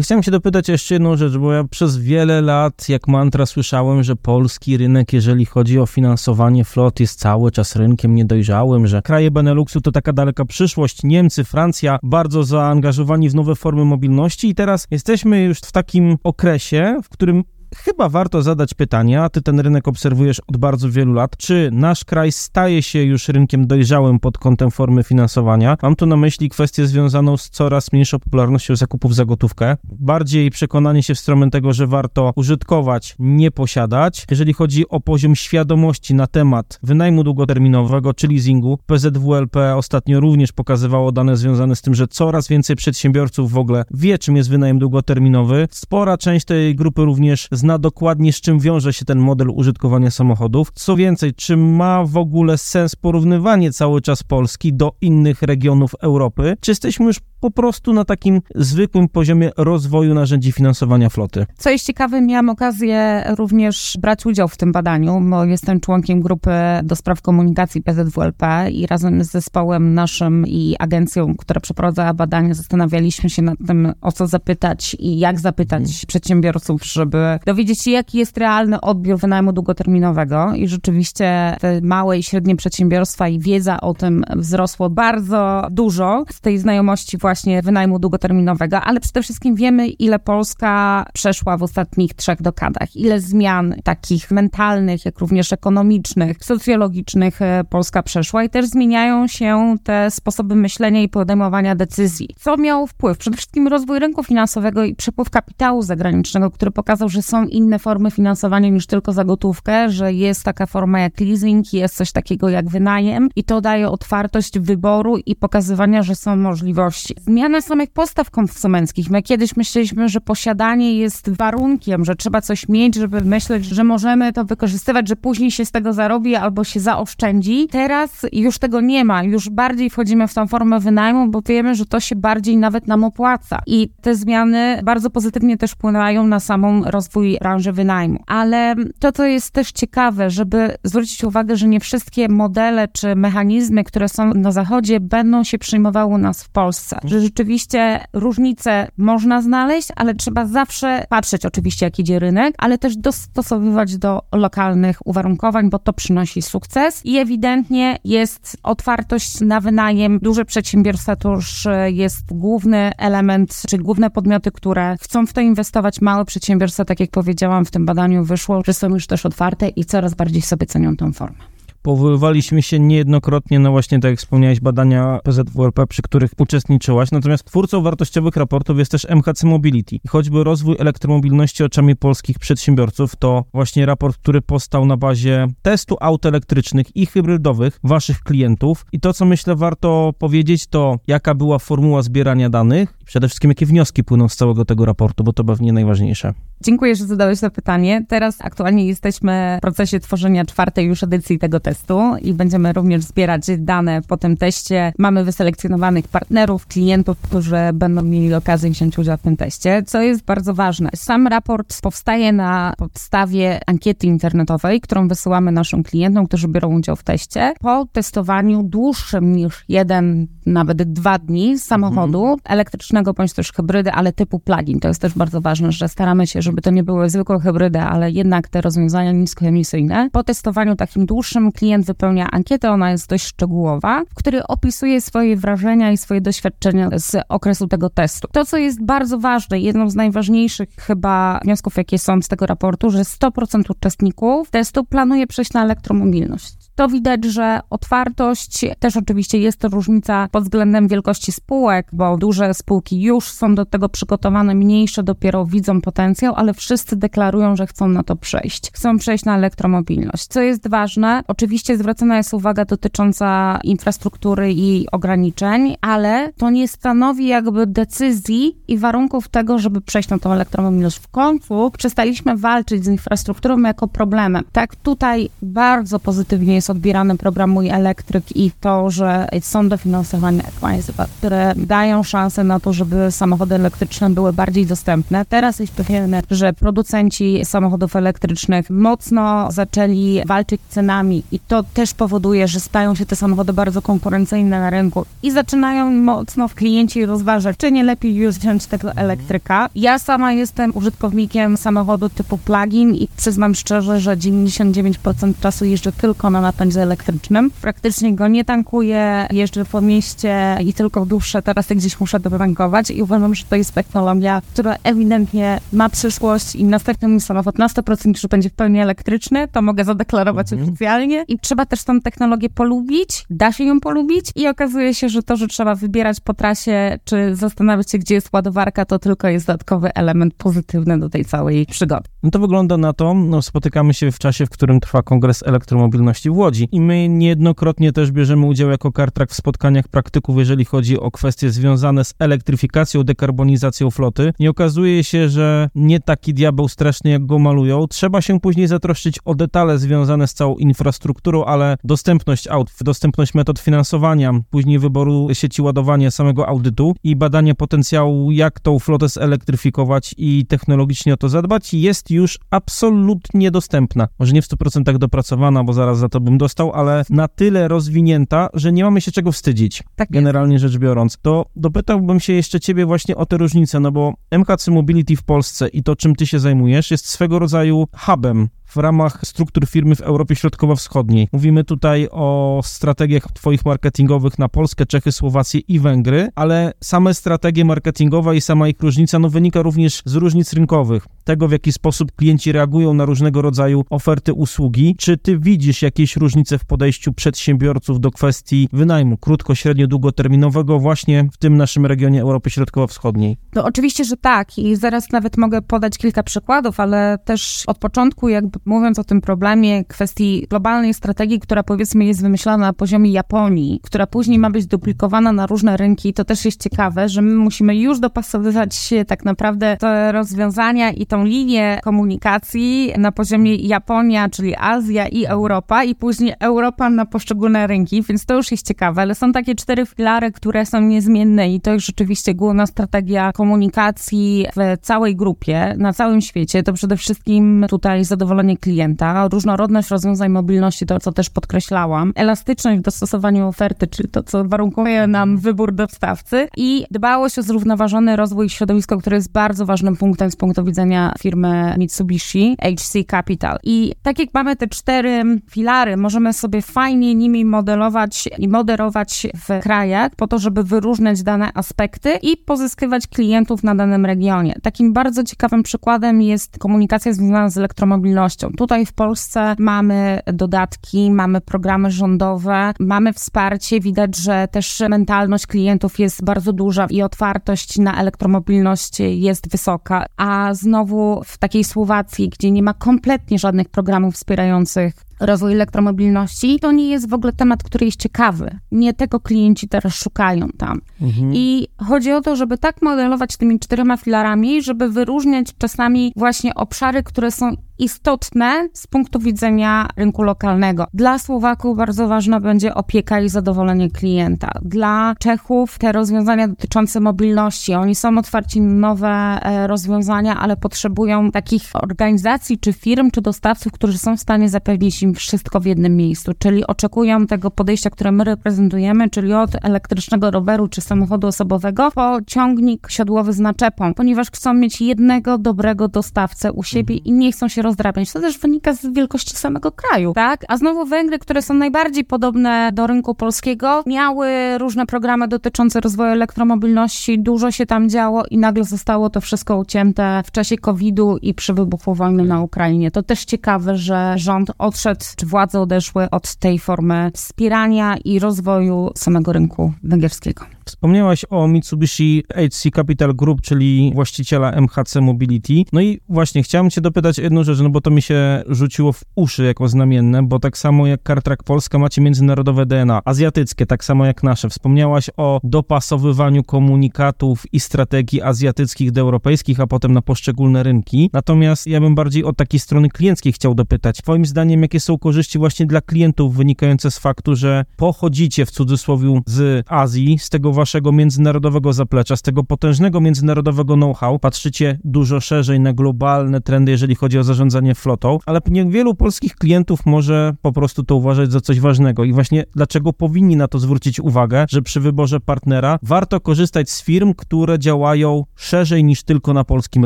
Chciałem 0.02 0.24
się 0.24 0.32
dopytać 0.32 0.70
jeszcze 0.70 0.96
jedną 0.96 1.18
rzecz, 1.18 1.38
bo 1.38 1.54
ja 1.54 1.64
przez 1.64 1.98
wiele 1.98 2.42
lat 2.42 2.90
jak 2.90 3.08
mantra 3.08 3.46
słyszałem, 3.46 4.04
że 4.04 4.16
polski 4.16 4.78
rynek, 4.78 5.14
jeżeli 5.14 5.46
chodzi 5.46 5.80
o 5.80 5.86
finansowanie 5.86 6.66
flot, 6.66 7.00
jest 7.00 7.20
cały 7.20 7.52
czas 7.52 7.76
rynkiem 7.76 8.16
niedojrzałym, 8.16 8.88
że 8.88 9.02
kraje 9.02 9.32
Beneluxu 9.32 9.82
to 9.82 9.92
taka 9.92 10.14
daleka 10.14 10.46
przyszłość, 10.46 11.04
Niemcy, 11.04 11.44
Francja 11.44 12.00
bardzo 12.04 12.44
zaangażowani 12.44 13.30
w 13.30 13.36
nowe 13.36 13.56
formy 13.56 13.86
mobilności 13.86 14.50
i 14.50 14.56
teraz 14.56 14.88
jesteśmy 14.92 15.44
już 15.44 15.60
w 15.60 15.72
takim 15.72 16.18
okresie, 16.24 16.98
w 17.04 17.10
którym 17.10 17.44
chyba 17.78 18.10
warto 18.10 18.42
zadać 18.42 18.74
pytanie, 18.74 19.22
a 19.22 19.30
ty 19.30 19.42
ten 19.42 19.60
rynek 19.60 19.88
obserwujesz 19.88 20.42
od 20.48 20.58
bardzo 20.58 20.90
wielu 20.90 21.14
lat, 21.14 21.38
czy 21.38 21.70
nasz 21.74 22.06
kraj 22.06 22.32
staje 22.32 22.84
się 22.84 23.04
już 23.04 23.28
rynkiem 23.28 23.68
dojrzałym 23.68 24.20
pod 24.20 24.38
kątem 24.38 24.72
formy 24.72 25.04
finansowania? 25.04 25.78
Mam 25.82 25.96
tu 25.96 26.06
na 26.06 26.18
myśli 26.18 26.50
kwestię 26.50 26.88
związaną 26.88 27.38
z 27.38 27.50
coraz 27.50 27.94
mniejszą 27.94 28.20
popularnością 28.20 28.76
zakupów 28.76 29.16
za 29.16 29.26
gotówkę, 29.26 29.78
bardziej 29.84 30.52
przekonanie 30.52 31.04
się 31.04 31.16
w 31.16 31.20
stronę 31.20 31.50
tego, 31.50 31.74
że 31.74 31.88
warto 31.88 32.32
użytkować, 32.36 33.16
nie 33.20 33.52
posiadać. 33.52 34.26
Jeżeli 34.32 34.54
chodzi 34.54 34.90
o 34.90 35.00
poziom 35.00 35.36
świadomości 35.36 36.16
na 36.16 36.28
temat 36.28 36.80
wynajmu 36.84 37.24
długoterminowego 37.24 38.14
czy 38.14 38.28
leasingu, 38.28 38.80
PZWLP 38.86 39.76
ostatnio 39.76 40.20
również 40.20 40.52
pokazywało 40.52 41.12
dane 41.12 41.38
związane 41.38 41.76
z 41.76 41.82
tym, 41.82 41.96
że 41.96 42.08
coraz 42.08 42.48
więcej 42.48 42.76
przedsiębiorców 42.76 43.52
w 43.52 43.58
ogóle 43.58 43.86
wie, 43.92 44.18
czym 44.18 44.36
jest 44.36 44.50
wynajem 44.50 44.80
długoterminowy. 44.80 45.68
Spora 45.72 46.18
część 46.18 46.46
tej 46.46 46.76
grupy 46.76 47.06
również 47.06 47.48
zna 47.52 47.67
dokładnie, 47.78 48.34
z 48.34 48.42
czym 48.42 48.60
wiąże 48.60 48.94
się 48.94 49.06
ten 49.06 49.20
model 49.20 49.50
użytkowania 49.50 50.12
samochodów. 50.12 50.72
Co 50.74 50.96
więcej, 50.96 51.34
czy 51.34 51.58
ma 51.58 52.04
w 52.06 52.18
ogóle 52.18 52.58
sens 52.58 52.96
porównywanie 52.96 53.72
cały 53.72 54.02
czas 54.02 54.24
Polski 54.24 54.74
do 54.74 54.92
innych 55.02 55.42
regionów 55.42 55.96
Europy? 56.02 56.58
Czy 56.62 56.72
jesteśmy 56.72 57.06
już 57.06 57.20
po 57.40 57.52
prostu 57.52 57.94
na 57.94 58.06
takim 58.06 58.42
zwykłym 58.56 59.10
poziomie 59.10 59.52
rozwoju 59.58 60.14
narzędzi 60.14 60.52
finansowania 60.52 61.10
floty. 61.10 61.46
Co 61.58 61.70
jest 61.70 61.86
ciekawe, 61.86 62.22
miałam 62.22 62.50
okazję 62.50 63.24
również 63.38 63.98
brać 64.02 64.26
udział 64.26 64.48
w 64.48 64.58
tym 64.58 64.72
badaniu, 64.72 65.22
bo 65.30 65.46
jestem 65.46 65.80
członkiem 65.80 66.22
grupy 66.22 66.52
do 66.84 66.96
spraw 66.96 67.22
komunikacji 67.22 67.82
PZWLP 67.82 68.70
i 68.72 68.88
razem 68.88 69.24
z 69.24 69.32
zespołem 69.32 69.94
naszym 69.94 70.48
i 70.48 70.76
agencją, 70.80 71.36
która 71.36 71.62
przeprowadzała 71.62 72.14
badanie, 72.14 72.56
zastanawialiśmy 72.56 73.30
się 73.30 73.42
nad 73.42 73.58
tym, 73.68 73.94
o 74.02 74.12
co 74.12 74.28
zapytać 74.28 74.96
i 75.00 75.20
jak 75.20 75.40
zapytać 75.40 75.82
hmm. 75.82 75.98
przedsiębiorców, 76.08 76.86
żeby 76.86 77.40
dowiedzieć 77.46 77.82
się, 77.82 77.92
jaki 77.92 78.18
jest 78.18 78.38
realny 78.38 78.82
odbiór 78.82 79.20
wynajmu 79.20 79.54
długoterminowego 79.54 80.54
i 80.56 80.68
rzeczywiście 80.68 81.56
te 81.60 81.82
małe 81.82 82.18
i 82.18 82.24
średnie 82.24 82.56
przedsiębiorstwa 82.56 83.28
i 83.28 83.40
wiedza 83.40 83.82
o 83.82 83.94
tym 83.94 84.24
wzrosło 84.36 84.90
bardzo 84.90 85.68
dużo 85.72 86.24
z 86.32 86.42
tej 86.42 86.58
znajomości 86.58 87.18
właśnie 87.18 87.27
wynajmu 87.64 88.00
długoterminowego, 88.00 88.82
ale 88.82 89.00
przede 89.00 89.24
wszystkim 89.24 89.56
wiemy, 89.56 89.88
ile 89.88 90.20
Polska 90.20 91.06
przeszła 91.14 91.58
w 91.58 91.64
ostatnich 91.64 92.14
trzech 92.14 92.42
dekadach, 92.42 92.96
ile 92.96 93.20
zmian 93.20 93.76
takich 93.84 94.32
mentalnych, 94.32 95.06
jak 95.06 95.20
również 95.20 95.54
ekonomicznych, 95.54 96.38
socjologicznych 96.42 97.42
e, 97.42 97.64
Polska 97.70 98.04
przeszła 98.04 98.44
i 98.44 98.50
też 98.50 98.66
zmieniają 98.66 99.28
się 99.28 99.76
te 99.84 100.12
sposoby 100.12 100.56
myślenia 100.56 101.02
i 101.02 101.10
podejmowania 101.10 101.76
decyzji. 101.76 102.30
Co 102.40 102.58
miało 102.58 102.88
wpływ? 102.88 103.18
Przede 103.18 103.38
wszystkim 103.38 103.68
rozwój 103.68 104.00
rynku 104.00 104.24
finansowego 104.24 104.84
i 104.84 104.96
przepływ 104.96 105.30
kapitału 105.30 105.82
zagranicznego, 105.82 106.52
który 106.52 106.72
pokazał, 106.72 107.10
że 107.10 107.22
są 107.22 107.46
inne 107.46 107.80
formy 107.80 108.12
finansowania 108.12 108.70
niż 108.70 108.88
tylko 108.88 109.14
za 109.14 109.24
gotówkę, 109.24 109.90
że 109.90 110.14
jest 110.14 110.44
taka 110.44 110.66
forma 110.66 111.00
jak 111.00 111.20
leasing, 111.20 111.74
jest 111.74 111.96
coś 111.96 112.12
takiego 112.12 112.50
jak 112.50 112.70
wynajem 112.70 113.30
i 113.36 113.44
to 113.44 113.62
daje 113.62 113.90
otwartość 113.90 114.60
wyboru 114.60 115.18
i 115.18 115.36
pokazywania, 115.36 116.04
że 116.04 116.16
są 116.16 116.36
możliwości. 116.36 117.16
Zmiana 117.20 117.62
samych 117.62 117.90
postaw 117.90 118.32
konsumenckich. 118.32 119.10
My 119.10 119.22
kiedyś 119.22 119.56
myśleliśmy, 119.56 120.10
że 120.10 120.22
posiadanie 120.22 120.98
jest 120.98 121.30
warunkiem, 121.30 122.06
że 122.06 122.16
trzeba 122.16 122.42
coś 122.42 122.70
mieć, 122.70 122.96
żeby 122.96 123.22
myśleć, 123.22 123.66
że 123.66 123.84
możemy 123.84 124.34
to 124.34 124.46
wykorzystywać, 124.46 125.08
że 125.08 125.16
później 125.16 125.52
się 125.52 125.66
z 125.66 125.72
tego 125.72 125.94
zarobi 125.94 126.36
albo 126.36 126.64
się 126.64 126.80
zaoszczędzi. 126.80 127.68
Teraz 127.72 128.26
już 128.32 128.60
tego 128.60 128.82
nie 128.82 129.06
ma. 129.06 129.24
Już 129.24 129.50
bardziej 129.50 129.90
wchodzimy 129.90 130.28
w 130.28 130.34
tą 130.34 130.48
formę 130.48 130.80
wynajmu, 130.80 131.28
bo 131.28 131.42
wiemy, 131.42 131.76
że 131.76 131.86
to 131.86 132.00
się 132.00 132.16
bardziej 132.16 132.58
nawet 132.58 132.88
nam 132.88 133.04
opłaca. 133.04 133.62
I 133.68 133.90
te 134.02 134.16
zmiany 134.16 134.82
bardzo 134.84 135.10
pozytywnie 135.10 135.58
też 135.58 135.72
wpływają 135.72 136.28
na 136.28 136.40
samą 136.40 136.84
rozwój 136.84 137.38
branży 137.42 137.72
wynajmu. 137.72 138.24
Ale 138.28 138.76
to, 139.00 139.12
co 139.12 139.26
jest 139.26 139.52
też 139.52 139.72
ciekawe, 139.72 140.30
żeby 140.30 140.78
zwrócić 140.84 141.24
uwagę, 141.24 141.58
że 141.58 141.68
nie 141.68 141.80
wszystkie 141.80 142.30
modele 142.30 142.88
czy 142.88 143.16
mechanizmy, 143.16 143.84
które 143.84 144.10
są 144.10 144.34
na 144.34 144.52
zachodzie, 144.52 145.00
będą 145.00 145.44
się 145.44 145.58
przyjmowały 145.58 146.14
u 146.14 146.18
nas 146.18 146.44
w 146.44 146.50
Polsce. 146.50 147.00
Że 147.08 147.22
rzeczywiście 147.22 148.06
różnice 148.14 148.88
można 148.98 149.42
znaleźć, 149.42 149.88
ale 149.96 150.16
trzeba 150.16 150.46
zawsze 150.46 151.06
patrzeć 151.10 151.46
oczywiście, 151.46 151.86
jak 151.86 152.00
idzie 152.00 152.20
rynek, 152.20 152.56
ale 152.58 152.78
też 152.78 152.98
dostosowywać 152.98 153.98
do 153.98 154.22
lokalnych 154.32 155.08
uwarunkowań, 155.08 155.70
bo 155.70 155.80
to 155.80 155.94
przynosi 155.94 156.42
sukces. 156.42 157.06
I 157.06 157.18
ewidentnie 157.18 157.98
jest 158.04 158.58
otwartość 158.64 159.42
na 159.42 159.62
wynajem. 159.62 160.20
Duże 160.22 160.46
przedsiębiorstwa 160.46 161.16
to 161.16 161.32
już 161.32 161.68
jest 161.88 162.34
główny 162.34 162.92
element, 162.98 163.62
czy 163.68 163.78
główne 163.78 164.10
podmioty, 164.10 164.52
które 164.52 164.98
chcą 165.02 165.28
w 165.28 165.34
to 165.34 165.42
inwestować. 165.42 166.02
Małe 166.02 166.26
przedsiębiorstwa, 166.26 166.86
tak 166.86 167.00
jak 167.00 167.12
powiedziałam, 167.12 167.66
w 167.66 167.72
tym 167.72 167.86
badaniu 167.86 168.24
wyszło, 168.24 168.62
że 168.66 168.74
są 168.74 168.90
już 168.90 169.08
też 169.08 169.26
otwarte 169.26 169.70
i 169.70 169.86
coraz 169.86 170.14
bardziej 170.14 170.42
sobie 170.42 170.68
cenią 170.68 170.98
tą 170.98 171.14
formę. 171.14 171.57
Powoływaliśmy 171.88 172.62
się 172.62 172.80
niejednokrotnie 172.80 173.60
na 173.60 173.72
właśnie, 173.72 174.00
tak 174.00 174.12
jak 174.12 174.20
wspomniałeś, 174.20 174.60
badania 174.60 175.20
PZWRP, 175.24 175.88
przy 175.88 176.02
których 176.02 176.32
uczestniczyłaś. 176.38 177.12
Natomiast 177.12 177.44
twórcą 177.44 177.82
wartościowych 177.82 178.36
raportów 178.36 178.80
jest 178.80 178.92
też 178.92 179.08
MHC 179.10 179.44
Mobility. 179.44 179.96
I 179.96 180.08
choćby 180.08 180.44
rozwój 180.44 180.76
elektromobilności 180.80 181.64
oczami 181.64 181.96
polskich 181.96 182.40
przedsiębiorców 182.40 183.16
to 183.16 183.46
właśnie 183.54 183.86
raport, 183.86 184.18
który 184.18 184.42
powstał 184.42 184.86
na 184.86 184.98
bazie 184.98 185.48
testu 185.62 185.98
aut 186.00 186.26
elektrycznych 186.26 186.96
i 186.96 187.06
hybrydowych 187.06 187.80
waszych 187.84 188.20
klientów. 188.20 188.86
I 188.92 189.00
to, 189.00 189.14
co 189.14 189.26
myślę 189.26 189.56
warto 189.56 190.14
powiedzieć, 190.20 190.68
to 190.68 191.00
jaka 191.08 191.36
była 191.36 191.60
formuła 191.60 192.02
zbierania 192.02 192.50
danych, 192.50 192.98
przede 193.06 193.28
wszystkim 193.28 193.52
jakie 193.52 193.66
wnioski 193.66 194.04
płyną 194.04 194.30
z 194.30 194.36
całego 194.36 194.66
tego 194.66 194.86
raportu, 194.86 195.24
bo 195.24 195.34
to 195.34 195.44
pewnie 195.44 195.74
najważniejsze. 195.74 196.34
Dziękuję, 196.62 196.96
że 196.96 197.06
zadałeś 197.06 197.40
to 197.40 197.52
pytanie. 197.52 198.06
Teraz 198.08 198.36
aktualnie 198.42 198.86
jesteśmy 198.86 199.56
w 199.58 199.62
procesie 199.62 200.00
tworzenia 200.00 200.46
czwartej 200.46 200.86
już 200.86 201.04
edycji 201.04 201.40
tego 201.40 201.60
testu 201.60 202.02
i 202.22 202.34
będziemy 202.34 202.74
również 202.74 203.02
zbierać 203.04 203.42
dane 203.58 204.02
po 204.08 204.18
tym 204.18 204.38
teście. 204.38 204.94
Mamy 204.98 205.24
wyselekcjonowanych 205.24 206.08
partnerów, 206.08 206.68
klientów, 206.68 207.18
którzy 207.22 207.58
będą 207.74 208.02
mieli 208.02 208.34
okazję 208.34 208.70
wziąć 208.70 208.98
udział 208.98 209.18
w 209.18 209.22
tym 209.22 209.38
teście, 209.38 209.84
co 209.86 210.02
jest 210.02 210.24
bardzo 210.24 210.54
ważne. 210.54 210.90
Sam 210.96 211.28
raport 211.28 211.82
powstaje 211.82 212.34
na 212.34 212.74
podstawie 212.78 213.60
ankiety 213.68 214.08
internetowej, 214.08 214.82
którą 214.82 215.08
wysyłamy 215.08 215.52
naszym 215.52 215.84
klientom, 215.84 216.28
którzy 216.28 216.48
biorą 216.48 216.76
udział 216.76 216.96
w 216.96 217.04
teście. 217.04 217.54
Po 217.60 217.86
testowaniu 217.92 218.64
dłuższym 218.64 219.36
niż 219.36 219.66
jeden, 219.70 220.28
nawet 220.46 220.94
dwa 220.94 221.20
dni 221.20 221.60
samochodu 221.60 222.22
mhm. 222.22 222.40
elektrycznego 222.44 223.14
bądź 223.14 223.34
też 223.34 223.54
hybrydy, 223.54 223.92
ale 223.92 224.14
typu 224.14 224.40
plug-in. 224.40 224.80
To 224.80 224.88
jest 224.88 225.02
też 225.02 225.14
bardzo 225.14 225.42
ważne, 225.42 225.72
że 225.72 225.90
staramy 225.90 226.28
się, 226.28 226.42
żeby 226.48 226.62
to 226.62 226.72
nie 226.72 226.84
były 226.84 227.10
zwykłe 227.10 227.40
hybrydy, 227.40 227.80
ale 227.80 228.12
jednak 228.12 228.48
te 228.48 228.62
rozwiązania 228.62 229.12
niskoemisyjne. 229.12 230.10
Po 230.12 230.24
testowaniu 230.24 230.76
takim 230.76 231.06
dłuższym 231.06 231.52
klient 231.52 231.86
wypełnia 231.86 232.28
ankietę, 232.32 232.72
ona 232.72 232.92
jest 232.92 233.10
dość 233.10 233.26
szczegółowa, 233.26 234.04
w 234.10 234.14
której 234.14 234.42
opisuje 234.48 235.02
swoje 235.02 235.38
wrażenia 235.38 235.92
i 235.92 235.98
swoje 235.98 236.22
doświadczenia 236.22 236.90
z 236.96 237.16
okresu 237.30 237.68
tego 237.68 237.90
testu. 237.90 238.28
To, 238.32 238.46
co 238.46 238.58
jest 238.58 238.86
bardzo 238.86 239.20
ważne, 239.20 239.60
jedną 239.60 239.90
z 239.90 239.96
najważniejszych 239.96 240.70
chyba 240.80 241.40
wniosków, 241.44 241.78
jakie 241.78 242.00
są 242.00 242.22
z 242.22 242.28
tego 242.28 242.46
raportu, 242.46 242.90
że 242.90 243.00
100% 243.00 243.72
uczestników 243.72 244.50
testu 244.50 244.86
planuje 244.86 245.28
przejść 245.28 245.54
na 245.54 245.64
elektromobilność 245.64 246.57
to 246.78 246.88
widać, 246.88 247.26
że 247.26 247.60
otwartość, 247.70 248.66
też 248.80 248.98
oczywiście 248.98 249.40
jest 249.40 249.60
to 249.60 249.68
różnica 249.68 250.28
pod 250.32 250.44
względem 250.44 250.88
wielkości 250.88 251.32
spółek, 251.32 251.88
bo 251.94 252.18
duże 252.18 252.54
spółki 252.54 253.02
już 253.02 253.26
są 253.26 253.56
do 253.56 253.66
tego 253.66 253.90
przygotowane, 253.90 254.56
mniejsze 254.56 255.04
dopiero 255.04 255.46
widzą 255.46 255.82
potencjał, 255.82 256.34
ale 256.36 256.54
wszyscy 256.54 256.96
deklarują, 256.96 257.56
że 257.56 257.68
chcą 257.68 257.88
na 257.88 258.04
to 258.04 258.16
przejść. 258.16 258.72
Chcą 258.72 258.98
przejść 258.98 259.26
na 259.26 259.38
elektromobilność. 259.38 260.28
Co 260.28 260.42
jest 260.42 260.70
ważne, 260.70 261.24
oczywiście 261.28 261.78
zwracana 261.78 262.18
jest 262.18 262.34
uwaga 262.34 262.66
dotycząca 262.66 263.60
infrastruktury 263.64 264.54
i 264.54 264.88
ograniczeń, 264.92 265.76
ale 265.82 266.34
to 266.34 266.50
nie 266.50 266.68
stanowi 266.68 267.28
jakby 267.28 267.68
decyzji 267.68 268.58
i 268.68 268.78
warunków 268.78 269.28
tego, 269.28 269.60
żeby 269.60 269.82
przejść 269.82 270.10
na 270.10 270.20
tą 270.20 270.34
elektromobilność. 270.34 270.98
W 270.98 271.08
końcu 271.08 271.72
przestaliśmy 271.78 272.38
walczyć 272.38 272.86
z 272.86 272.88
infrastrukturą 272.88 273.60
jako 273.60 273.88
problemem. 273.88 274.44
Tak 274.52 274.76
tutaj 274.76 275.30
bardzo 275.42 276.00
pozytywnie 276.00 276.56
jest 276.56 276.67
jest 276.68 276.78
odbierany 276.78 277.18
program 277.18 277.50
Mój 277.50 277.70
Elektryk 277.70 278.36
i 278.36 278.52
to, 278.62 278.90
że 278.90 279.28
są 279.42 279.70
dofinansowane 279.70 280.44
państwa, 280.62 281.06
które 281.18 281.54
dają 281.56 282.04
szansę 282.04 282.44
na 282.44 282.60
to, 282.60 282.74
żeby 282.74 283.12
samochody 283.12 283.56
elektryczne 283.56 284.10
były 284.10 284.34
bardziej 284.34 284.66
dostępne. 284.66 285.26
Teraz 285.26 285.60
jest 285.60 285.74
pewne, 285.74 286.22
że 286.32 286.54
producenci 286.54 287.46
samochodów 287.46 287.96
elektrycznych 287.96 288.70
mocno 288.70 289.52
zaczęli 289.52 290.22
walczyć 290.26 290.62
cenami 290.70 291.24
i 291.32 291.40
to 291.40 291.64
też 291.64 291.94
powoduje, 291.94 292.48
że 292.48 292.60
stają 292.60 292.96
się 292.96 293.06
te 293.06 293.16
samochody 293.16 293.54
bardzo 293.54 293.82
konkurencyjne 293.82 294.60
na 294.60 294.70
rynku 294.70 295.06
i 295.24 295.32
zaczynają 295.32 295.92
mocno 295.92 296.48
w 296.48 296.56
klienci 296.56 297.06
rozważać, 297.06 297.58
czy 297.58 297.72
nie 297.72 297.84
lepiej 297.84 298.16
już 298.16 298.36
wziąć 298.36 298.66
tego 298.66 298.92
elektryka. 298.92 299.70
Ja 299.76 300.00
sama 300.00 300.34
jestem 300.34 300.72
użytkownikiem 300.76 301.58
samochodu 301.58 302.10
typu 302.10 302.38
plug-in 302.38 302.96
i 302.96 303.08
przyznam 303.18 303.56
szczerze, 303.56 304.00
że 304.00 304.18
99% 304.18 305.34
czasu 305.42 305.66
jeżdżę 305.66 305.92
tylko 305.92 306.30
na 306.30 306.42
napędzie 306.58 306.82
elektrycznym. 306.82 307.52
Praktycznie 307.62 308.16
go 308.16 308.28
nie 308.28 308.46
tankuję, 308.46 309.28
jeżdżę 309.32 309.66
po 309.66 309.82
mieście 309.82 310.58
i 310.66 310.74
tylko 310.74 311.06
dłuższe 311.06 311.42
trasy 311.42 311.76
gdzieś 311.76 312.00
muszę 312.00 312.20
dotankować 312.20 312.92
i 312.92 313.02
uważam, 313.02 313.36
że 313.36 313.44
to 313.50 313.56
jest 313.56 313.74
technologia, 313.74 314.42
która 314.54 314.76
ewidentnie 314.84 315.60
ma 315.74 315.90
przyszłość 315.90 316.56
i 316.56 316.64
następny 316.64 317.08
mój 317.08 317.22
samochód 317.22 317.58
na 317.58 317.68
100% 317.68 318.08
już 318.08 318.28
będzie 318.28 318.50
w 318.50 318.54
pełni 318.54 318.80
elektryczny, 318.80 319.48
to 319.48 319.62
mogę 319.62 319.84
zadeklarować 319.84 320.54
mhm. 320.54 320.70
oficjalnie 320.70 321.26
i 321.28 321.40
trzeba 321.40 321.66
też 321.66 321.84
tą 321.84 322.02
technologię 322.02 322.50
polubić, 322.50 323.26
da 323.30 323.52
się 323.52 323.64
ją 323.64 323.80
polubić 323.80 324.26
i 324.36 324.48
okazuje 324.48 324.94
się, 324.94 325.10
że 325.10 325.24
to, 325.24 325.36
że 325.36 325.48
trzeba 325.48 325.76
wybierać 325.76 326.20
po 326.20 326.34
trasie, 326.34 327.00
czy 327.04 327.36
zastanawiać 327.36 327.92
się, 327.92 327.98
gdzie 327.98 328.16
jest 328.16 328.30
ładowarka, 328.34 328.86
to 328.86 329.00
tylko 329.00 329.28
jest 329.28 329.48
dodatkowy 329.48 329.94
element 329.94 330.34
pozytywny 330.34 331.00
do 331.00 331.10
tej 331.10 331.26
całej 331.26 331.66
przygody. 331.66 332.10
No 332.24 332.32
to 332.32 332.40
wygląda 332.40 332.78
na 332.78 332.94
to, 332.94 333.14
no 333.14 333.42
spotykamy 333.42 333.94
się 333.94 334.12
w 334.12 334.20
czasie, 334.20 334.46
w 334.46 334.50
którym 334.50 334.80
trwa 334.80 335.02
Kongres 335.02 335.44
Elektromobilności 335.44 336.30
w 336.30 336.38
Łodzi 336.38 336.47
i 336.72 336.82
my 336.82 337.10
niejednokrotnie 337.10 337.92
też 337.92 338.12
bierzemy 338.12 338.46
udział 338.46 338.70
jako 338.70 338.92
Kartrak 338.92 339.32
w 339.32 339.36
spotkaniach 339.36 339.88
praktyków, 339.88 340.38
jeżeli 340.38 340.66
chodzi 340.66 341.00
o 341.00 341.12
kwestie 341.12 341.52
związane 341.52 342.04
z 342.04 342.14
elektryfikacją, 342.20 343.04
dekarbonizacją 343.04 343.92
floty 343.92 344.34
i 344.40 344.48
okazuje 344.48 345.04
się, 345.04 345.30
że 345.30 345.70
nie 345.76 346.00
taki 346.00 346.34
diabeł 346.34 346.68
straszny, 346.68 347.10
jak 347.10 347.26
go 347.26 347.40
malują. 347.40 347.88
Trzeba 347.88 348.22
się 348.22 348.40
później 348.40 348.68
zatroszczyć 348.68 349.20
o 349.26 349.36
detale 349.36 349.78
związane 349.78 350.28
z 350.28 350.34
całą 350.34 350.56
infrastrukturą, 350.56 351.46
ale 351.46 351.78
dostępność 351.84 352.48
aut, 352.48 352.72
dostępność 352.82 353.34
metod 353.34 353.60
finansowania, 353.60 354.32
później 354.50 354.80
wyboru 354.80 355.28
sieci 355.34 355.62
ładowania 355.62 356.12
samego 356.12 356.48
audytu 356.48 356.96
i 357.04 357.16
badanie 357.16 357.56
potencjału, 357.56 358.32
jak 358.32 358.60
tą 358.60 358.80
flotę 358.80 359.10
zelektryfikować 359.10 360.16
i 360.18 360.46
technologicznie 360.46 361.14
o 361.14 361.18
to 361.18 361.30
zadbać, 361.30 361.74
jest 361.74 362.12
już 362.12 362.40
absolutnie 362.52 363.52
dostępna. 363.52 364.08
Może 364.20 364.34
nie 364.34 364.42
w 364.42 364.48
100% 364.48 364.98
dopracowana, 364.98 365.64
bo 365.64 365.74
zaraz 365.74 365.98
za 365.98 366.10
to 366.10 366.20
bym 366.28 366.38
dostał, 366.38 366.72
ale 366.74 367.04
na 367.10 367.28
tyle 367.28 367.68
rozwinięta, 367.68 368.50
że 368.54 368.72
nie 368.72 368.84
mamy 368.84 369.02
się 369.02 369.12
czego 369.12 369.32
wstydzić. 369.32 369.84
Tak 369.96 370.10
generalnie 370.12 370.60
rzecz 370.60 370.78
biorąc. 370.78 371.18
To 371.22 371.46
dopytałbym 371.56 372.20
się 372.20 372.34
jeszcze 372.34 372.60
ciebie 372.60 372.86
właśnie 372.86 373.16
o 373.16 373.26
te 373.26 373.38
różnice, 373.38 373.80
no 373.80 373.92
bo 373.92 374.14
MHC 374.32 374.72
Mobility 374.72 375.16
w 375.16 375.24
Polsce 375.24 375.68
i 375.68 375.84
to, 375.84 375.96
czym 375.96 376.16
ty 376.16 376.28
się 376.28 376.40
zajmujesz, 376.40 376.92
jest 376.92 377.10
swego 377.10 377.40
rodzaju 377.40 377.88
hubem 377.94 378.50
w 378.68 378.78
ramach 378.78 379.20
struktur 379.24 379.68
firmy 379.68 379.96
w 379.96 380.02
Europie 380.02 380.36
Środkowo-Wschodniej. 380.36 381.28
Mówimy 381.32 381.64
tutaj 381.64 382.08
o 382.12 382.60
strategiach 382.64 383.32
Twoich 383.34 383.66
marketingowych 383.66 384.40
na 384.40 384.50
Polskę, 384.50 384.86
Czechy, 384.86 385.12
Słowację 385.12 385.60
i 385.60 385.80
Węgry, 385.80 386.30
ale 386.36 386.74
same 386.84 387.14
strategie 387.14 387.66
marketingowe 387.66 388.36
i 388.36 388.42
sama 388.42 388.68
ich 388.68 388.76
różnica 388.80 389.20
no, 389.20 389.30
wynika 389.30 389.62
również 389.62 390.02
z 390.06 390.16
różnic 390.16 390.54
rynkowych. 390.54 391.06
Tego, 391.24 391.48
w 391.48 391.52
jaki 391.52 391.72
sposób 391.72 392.12
klienci 392.12 392.52
reagują 392.52 392.94
na 392.94 393.06
różnego 393.06 393.42
rodzaju 393.42 393.86
oferty 393.90 394.34
usługi. 394.34 394.96
Czy 395.00 395.18
Ty 395.18 395.40
widzisz 395.40 395.82
jakieś 395.82 396.16
różnice 396.16 396.60
w 396.60 396.66
podejściu 396.66 397.14
przedsiębiorców 397.14 398.00
do 398.00 398.12
kwestii 398.12 398.70
wynajmu 398.74 399.18
krótko, 399.18 399.56
średnio, 399.56 399.88
długoterminowego 399.88 400.80
właśnie 400.80 401.30
w 401.34 401.38
tym 401.38 401.58
naszym 401.58 401.86
regionie 401.86 402.22
Europy 402.22 402.50
Środkowo-Wschodniej? 402.50 403.38
No 403.56 403.66
oczywiście, 403.66 404.04
że 404.04 404.18
tak 404.18 404.58
i 404.58 404.76
zaraz 404.76 405.12
nawet 405.12 405.38
mogę 405.38 405.62
podać 405.62 405.98
kilka 405.98 406.24
przykładów, 406.24 406.80
ale 406.80 407.18
też 407.26 407.64
od 407.68 407.78
początku 407.78 408.30
jakby 408.30 408.57
mówiąc 408.66 409.00
o 409.00 409.04
tym 409.04 409.22
problemie 409.22 409.86
kwestii 409.86 410.48
globalnej 410.50 410.94
strategii, 410.94 411.40
która 411.40 411.64
powiedzmy 411.64 412.06
jest 412.06 412.22
wymyślona 412.22 412.58
na 412.58 412.74
poziomie 412.74 413.12
Japonii, 413.12 413.80
która 413.84 414.08
później 414.08 414.40
ma 414.40 414.50
być 414.50 414.66
duplikowana 414.66 415.32
na 415.32 415.46
różne 415.46 415.78
rynki, 415.78 416.14
to 416.14 416.26
też 416.26 416.46
jest 416.46 416.64
ciekawe, 416.64 417.10
że 417.10 417.22
my 417.22 417.36
musimy 417.36 417.76
już 417.76 418.00
dopasowywać 418.00 418.76
się 418.76 419.06
tak 419.06 419.26
naprawdę 419.26 419.78
te 419.80 420.12
rozwiązania 420.12 420.92
i 420.92 421.06
tą 421.06 421.24
linię 421.26 421.80
komunikacji 421.84 422.94
na 422.98 423.12
poziomie 423.12 423.56
Japonia, 423.56 424.30
czyli 424.30 424.56
Azja 424.58 425.08
i 425.08 425.26
Europa 425.26 425.84
i 425.84 425.96
później 425.96 426.34
Europa 426.40 426.90
na 426.90 427.06
poszczególne 427.06 427.68
rynki, 427.68 428.04
więc 428.04 428.26
to 428.26 428.36
już 428.36 428.52
jest 428.52 428.68
ciekawe, 428.68 429.02
ale 429.02 429.16
są 429.16 429.32
takie 429.32 429.56
cztery 429.56 429.86
filary, 429.86 430.32
które 430.32 430.66
są 430.66 430.82
niezmienne 430.82 431.54
i 431.54 431.62
to 431.62 431.74
jest 431.74 431.86
rzeczywiście 431.86 432.36
główna 432.36 432.66
strategia 432.66 433.32
komunikacji 433.32 434.46
w 434.56 434.82
całej 434.82 435.16
grupie, 435.16 435.76
na 435.78 435.94
całym 435.94 436.22
świecie. 436.22 436.64
To 436.64 436.74
przede 436.74 436.98
wszystkim 436.98 437.66
tutaj 437.70 438.04
zadowolenie 438.04 438.47
klienta, 438.56 439.28
różnorodność 439.28 439.90
rozwiązań 439.90 440.30
mobilności, 440.30 440.86
to 440.86 441.00
co 441.00 441.12
też 441.12 441.30
podkreślałam, 441.30 442.14
elastyczność 442.16 442.80
w 442.80 442.84
dostosowaniu 442.84 443.48
oferty, 443.48 443.88
czyli 443.88 444.10
to, 444.10 444.24
co 444.24 444.46
warunkuje 444.46 445.08
nam 445.08 445.38
wybór 445.38 445.74
dostawcy 445.74 446.48
i 446.58 446.86
dbałość 446.92 447.40
o 447.40 447.44
zrównoważony 447.44 448.16
rozwój 448.16 448.50
środowiska, 448.50 448.98
który 448.98 449.16
jest 449.16 449.32
bardzo 449.32 449.66
ważnym 449.66 449.98
punktem 449.98 450.32
z 450.32 450.36
punktu 450.36 450.64
widzenia 450.64 451.14
firmy 451.20 451.76
Mitsubishi, 451.78 452.58
HC 452.62 453.08
Capital. 453.12 453.58
I 453.64 453.94
tak 454.02 454.20
jak 454.20 454.30
mamy 454.34 454.56
te 454.56 454.68
cztery 454.68 455.24
filary, 455.50 455.98
możemy 455.98 456.34
sobie 456.34 456.62
fajnie 456.62 457.16
nimi 457.16 457.46
modelować 457.46 458.30
i 458.38 458.48
moderować 458.48 459.28
w 459.36 459.64
krajach 459.64 460.12
po 460.16 460.28
to, 460.28 460.40
żeby 460.40 460.64
wyróżniać 460.64 461.24
dane 461.24 461.52
aspekty 461.54 462.14
i 462.22 462.38
pozyskiwać 462.38 463.08
klientów 463.08 463.64
na 463.64 463.76
danym 463.76 464.06
regionie. 464.06 464.56
Takim 464.64 464.94
bardzo 464.94 465.24
ciekawym 465.24 465.64
przykładem 465.64 466.22
jest 466.22 466.58
komunikacja 466.58 467.14
związana 467.14 467.50
z 467.50 467.58
elektromobilnością. 467.58 468.37
Tutaj 468.58 468.86
w 468.86 468.94
Polsce 468.94 469.56
mamy 469.60 470.20
dodatki, 470.34 471.12
mamy 471.12 471.42
programy 471.42 471.92
rządowe, 471.92 472.74
mamy 472.80 473.14
wsparcie. 473.14 473.80
Widać, 473.80 474.18
że 474.18 474.48
też 474.52 474.84
mentalność 474.90 475.48
klientów 475.48 476.00
jest 476.00 476.24
bardzo 476.24 476.54
duża 476.54 476.88
i 476.90 477.02
otwartość 477.02 477.78
na 477.78 478.02
elektromobilność 478.02 479.00
jest 479.00 479.52
wysoka. 479.52 480.06
A 480.18 480.54
znowu 480.54 481.22
w 481.26 481.38
takiej 481.38 481.64
Słowacji, 481.64 482.30
gdzie 482.30 482.52
nie 482.52 482.64
ma 482.64 482.74
kompletnie 482.74 483.40
żadnych 483.40 483.70
programów 483.70 484.16
wspierających 484.16 484.94
rozwój 485.20 485.54
elektromobilności, 485.54 486.60
to 486.60 486.72
nie 486.72 486.90
jest 486.90 487.10
w 487.10 487.14
ogóle 487.14 487.34
temat, 487.34 487.64
który 487.64 487.86
jest 487.86 488.00
ciekawy. 488.00 488.60
Nie 488.72 488.94
tego 488.94 489.20
klienci 489.20 489.68
teraz 489.68 489.96
szukają 489.96 490.50
tam. 490.58 490.82
Mhm. 491.02 491.32
I 491.36 491.68
chodzi 491.88 492.12
o 492.12 492.22
to, 492.22 492.36
żeby 492.36 492.58
tak 492.58 492.82
modelować 492.82 493.38
tymi 493.38 493.60
czterema 493.60 493.98
filarami, 493.98 494.62
żeby 494.62 494.90
wyróżniać 494.90 495.48
czasami 495.58 496.14
właśnie 496.16 496.56
obszary, 496.56 497.04
które 497.04 497.32
są 497.32 497.52
istotne 497.80 498.70
z 498.74 498.88
punktu 498.88 499.20
widzenia 499.20 499.88
rynku 499.98 500.24
lokalnego. 500.24 500.88
Dla 500.94 501.20
Słowaków 501.20 501.78
bardzo 501.78 502.08
ważna 502.08 502.40
będzie 502.40 502.76
opieka 502.76 503.22
i 503.22 503.30
zadowolenie 503.30 503.90
klienta. 503.90 504.52
Dla 504.62 505.16
Czechów 505.20 505.80
te 505.80 505.92
rozwiązania 505.92 506.48
dotyczące 506.48 507.00
mobilności. 507.00 507.74
Oni 507.74 507.96
są 507.96 508.18
otwarci 508.18 508.62
na 508.62 508.88
nowe 508.88 509.10
e, 509.10 509.68
rozwiązania, 509.68 510.40
ale 510.40 510.58
potrzebują 510.58 511.32
takich 511.32 511.62
organizacji, 511.74 512.60
czy 512.60 512.74
firm, 512.74 513.12
czy 513.12 513.22
dostawców, 513.22 513.72
którzy 513.72 513.98
są 513.98 514.18
w 514.18 514.20
stanie 514.20 514.50
zapewnić 514.50 515.04
im 515.04 515.14
wszystko 515.14 515.60
w 515.60 515.66
jednym 515.66 515.96
miejscu. 515.96 516.32
Czyli 516.40 516.68
oczekują 516.68 517.28
tego 517.28 517.52
podejścia, 517.52 517.90
które 517.90 518.12
my 518.12 518.24
reprezentujemy, 518.24 519.10
czyli 519.10 519.34
od 519.34 519.66
elektrycznego 519.66 520.32
roweru 520.32 520.68
czy 520.68 520.82
samochodu 520.82 521.28
osobowego 521.28 521.92
po 521.92 522.18
ciągnik 522.28 522.88
siodłowy 522.90 523.34
z 523.34 523.40
naczepą, 523.40 523.94
ponieważ 523.94 524.28
chcą 524.32 524.54
mieć 524.54 524.82
jednego 524.82 525.38
dobrego 525.38 525.88
dostawcę 525.88 526.52
u 526.52 526.64
siebie 526.64 526.96
i 526.96 527.12
nie 527.12 527.32
chcą 527.32 527.48
się 527.48 527.62
rozdrabniać. 527.68 528.12
To 528.14 528.20
też 528.20 528.38
wynika 528.38 528.74
z 528.74 528.86
wielkości 528.94 529.36
samego 529.36 529.72
kraju, 529.72 530.14
tak? 530.14 530.46
A 530.48 530.58
znowu 530.58 530.86
Węgry, 530.86 531.20
które 531.20 531.42
są 531.42 531.54
najbardziej 531.54 532.04
podobne 532.04 532.70
do 532.74 532.88
rynku 532.88 533.16
polskiego, 533.16 533.84
miały 533.86 534.58
różne 534.58 534.86
programy 534.86 535.28
dotyczące 535.28 535.80
rozwoju 535.80 536.12
elektromobilności, 536.12 537.20
dużo 537.20 537.52
się 537.52 537.66
tam 537.66 537.90
działo 537.90 538.24
i 538.32 538.38
nagle 538.38 538.64
zostało 538.64 539.10
to 539.10 539.22
wszystko 539.22 539.58
ucięte 539.58 540.22
w 540.26 540.32
czasie 540.32 540.58
COVID-u 540.58 541.18
i 541.18 541.34
przy 541.34 541.54
wybuchu 541.54 541.94
wojny 541.94 542.24
na 542.24 542.42
Ukrainie. 542.42 542.92
To 542.92 543.04
też 543.04 543.26
ciekawe, 543.26 543.78
że 543.78 544.14
rząd 544.18 544.52
odszedł, 544.58 545.06
czy 545.18 545.26
władze 545.26 545.62
odeszły 545.62 546.10
od 546.10 546.36
tej 546.36 546.60
formy 546.60 547.12
wspierania 547.14 547.98
i 548.06 548.20
rozwoju 548.20 548.92
samego 548.96 549.34
rynku 549.34 549.74
węgierskiego. 549.84 550.57
Wspomniałaś 550.68 551.26
o 551.30 551.48
Mitsubishi 551.48 552.24
HC 552.34 552.72
Capital 552.76 553.16
Group, 553.16 553.42
czyli 553.42 553.92
właściciela 553.96 554.52
MHC 554.52 555.02
Mobility. 555.02 555.54
No 555.74 555.82
i 555.82 556.00
właśnie 556.10 556.44
chciałem 556.44 556.70
cię 556.70 556.82
dopytać 556.82 557.18
jedną 557.18 557.44
rzecz, 557.44 557.60
no 557.60 557.70
bo 557.70 557.82
to 557.82 557.90
mi 557.90 558.02
się 558.02 558.44
rzuciło 558.48 558.94
w 558.94 559.04
uszy 559.16 559.44
jako 559.44 559.68
znamienne, 559.68 560.24
bo 560.24 560.40
tak 560.40 560.58
samo 560.58 560.88
jak 560.88 561.04
CarTrack 561.04 561.44
Polska 561.44 561.80
macie 561.80 562.02
międzynarodowe 562.02 562.66
DNA, 562.66 563.02
azjatyckie, 563.06 563.66
tak 563.66 563.84
samo 563.84 564.06
jak 564.06 564.24
nasze. 564.24 564.50
Wspomniałaś 564.50 565.10
o 565.18 565.40
dopasowywaniu 565.44 566.44
komunikatów 566.44 567.54
i 567.54 567.60
strategii 567.60 568.22
azjatyckich 568.22 568.92
do 568.92 569.02
europejskich, 569.02 569.60
a 569.60 569.68
potem 569.68 569.94
na 569.94 570.02
poszczególne 570.02 570.64
rynki. 570.64 571.10
Natomiast 571.14 571.68
ja 571.68 571.82
bym 571.82 571.96
bardziej 571.96 572.24
od 572.24 572.38
takiej 572.38 572.60
strony 572.60 572.90
klienckiej 572.90 573.34
chciał 573.34 573.56
dopytać. 573.56 573.98
Twoim 573.98 574.26
zdaniem, 574.26 574.62
jakie 574.62 574.80
są 574.80 574.98
korzyści 574.98 575.40
właśnie 575.40 575.66
dla 575.66 575.82
klientów 575.82 576.36
wynikające 576.36 576.92
z 576.92 576.98
faktu, 576.98 577.36
że 577.36 577.66
pochodzicie 577.78 578.46
w 578.46 578.52
cudzysłowie 578.52 579.22
z 579.26 579.66
Azji, 579.70 580.20
z 580.20 580.30
tego 580.30 580.54
waszego 580.58 580.92
międzynarodowego 580.92 581.74
zaplecza, 581.74 582.16
z 582.16 582.22
tego 582.22 582.44
potężnego 582.44 583.02
międzynarodowego 583.02 583.76
know-how, 583.76 584.20
patrzycie 584.20 584.80
dużo 584.84 585.20
szerzej 585.20 585.60
na 585.60 585.74
globalne 585.74 586.42
trendy, 586.42 586.72
jeżeli 586.72 586.96
chodzi 586.96 587.20
o 587.20 587.24
zarządzanie 587.24 587.76
flotą, 587.76 588.18
ale 588.26 588.40
niewielu 588.48 588.96
polskich 588.96 589.36
klientów 589.36 589.86
może 589.86 590.36
po 590.42 590.52
prostu 590.52 590.84
to 590.84 590.96
uważać 590.96 591.32
za 591.32 591.42
coś 591.42 591.60
ważnego 591.60 592.04
i 592.04 592.14
właśnie 592.14 592.44
dlaczego 592.56 592.94
powinni 592.94 593.36
na 593.36 593.48
to 593.48 593.60
zwrócić 593.60 594.00
uwagę, 594.00 594.46
że 594.50 594.62
przy 594.62 594.80
wyborze 594.80 595.20
partnera 595.20 595.80
warto 595.84 596.20
korzystać 596.20 596.70
z 596.70 596.84
firm, 596.84 597.14
które 597.14 597.60
działają 597.60 598.24
szerzej 598.36 598.84
niż 598.84 599.04
tylko 599.04 599.34
na 599.34 599.44
polskim 599.44 599.86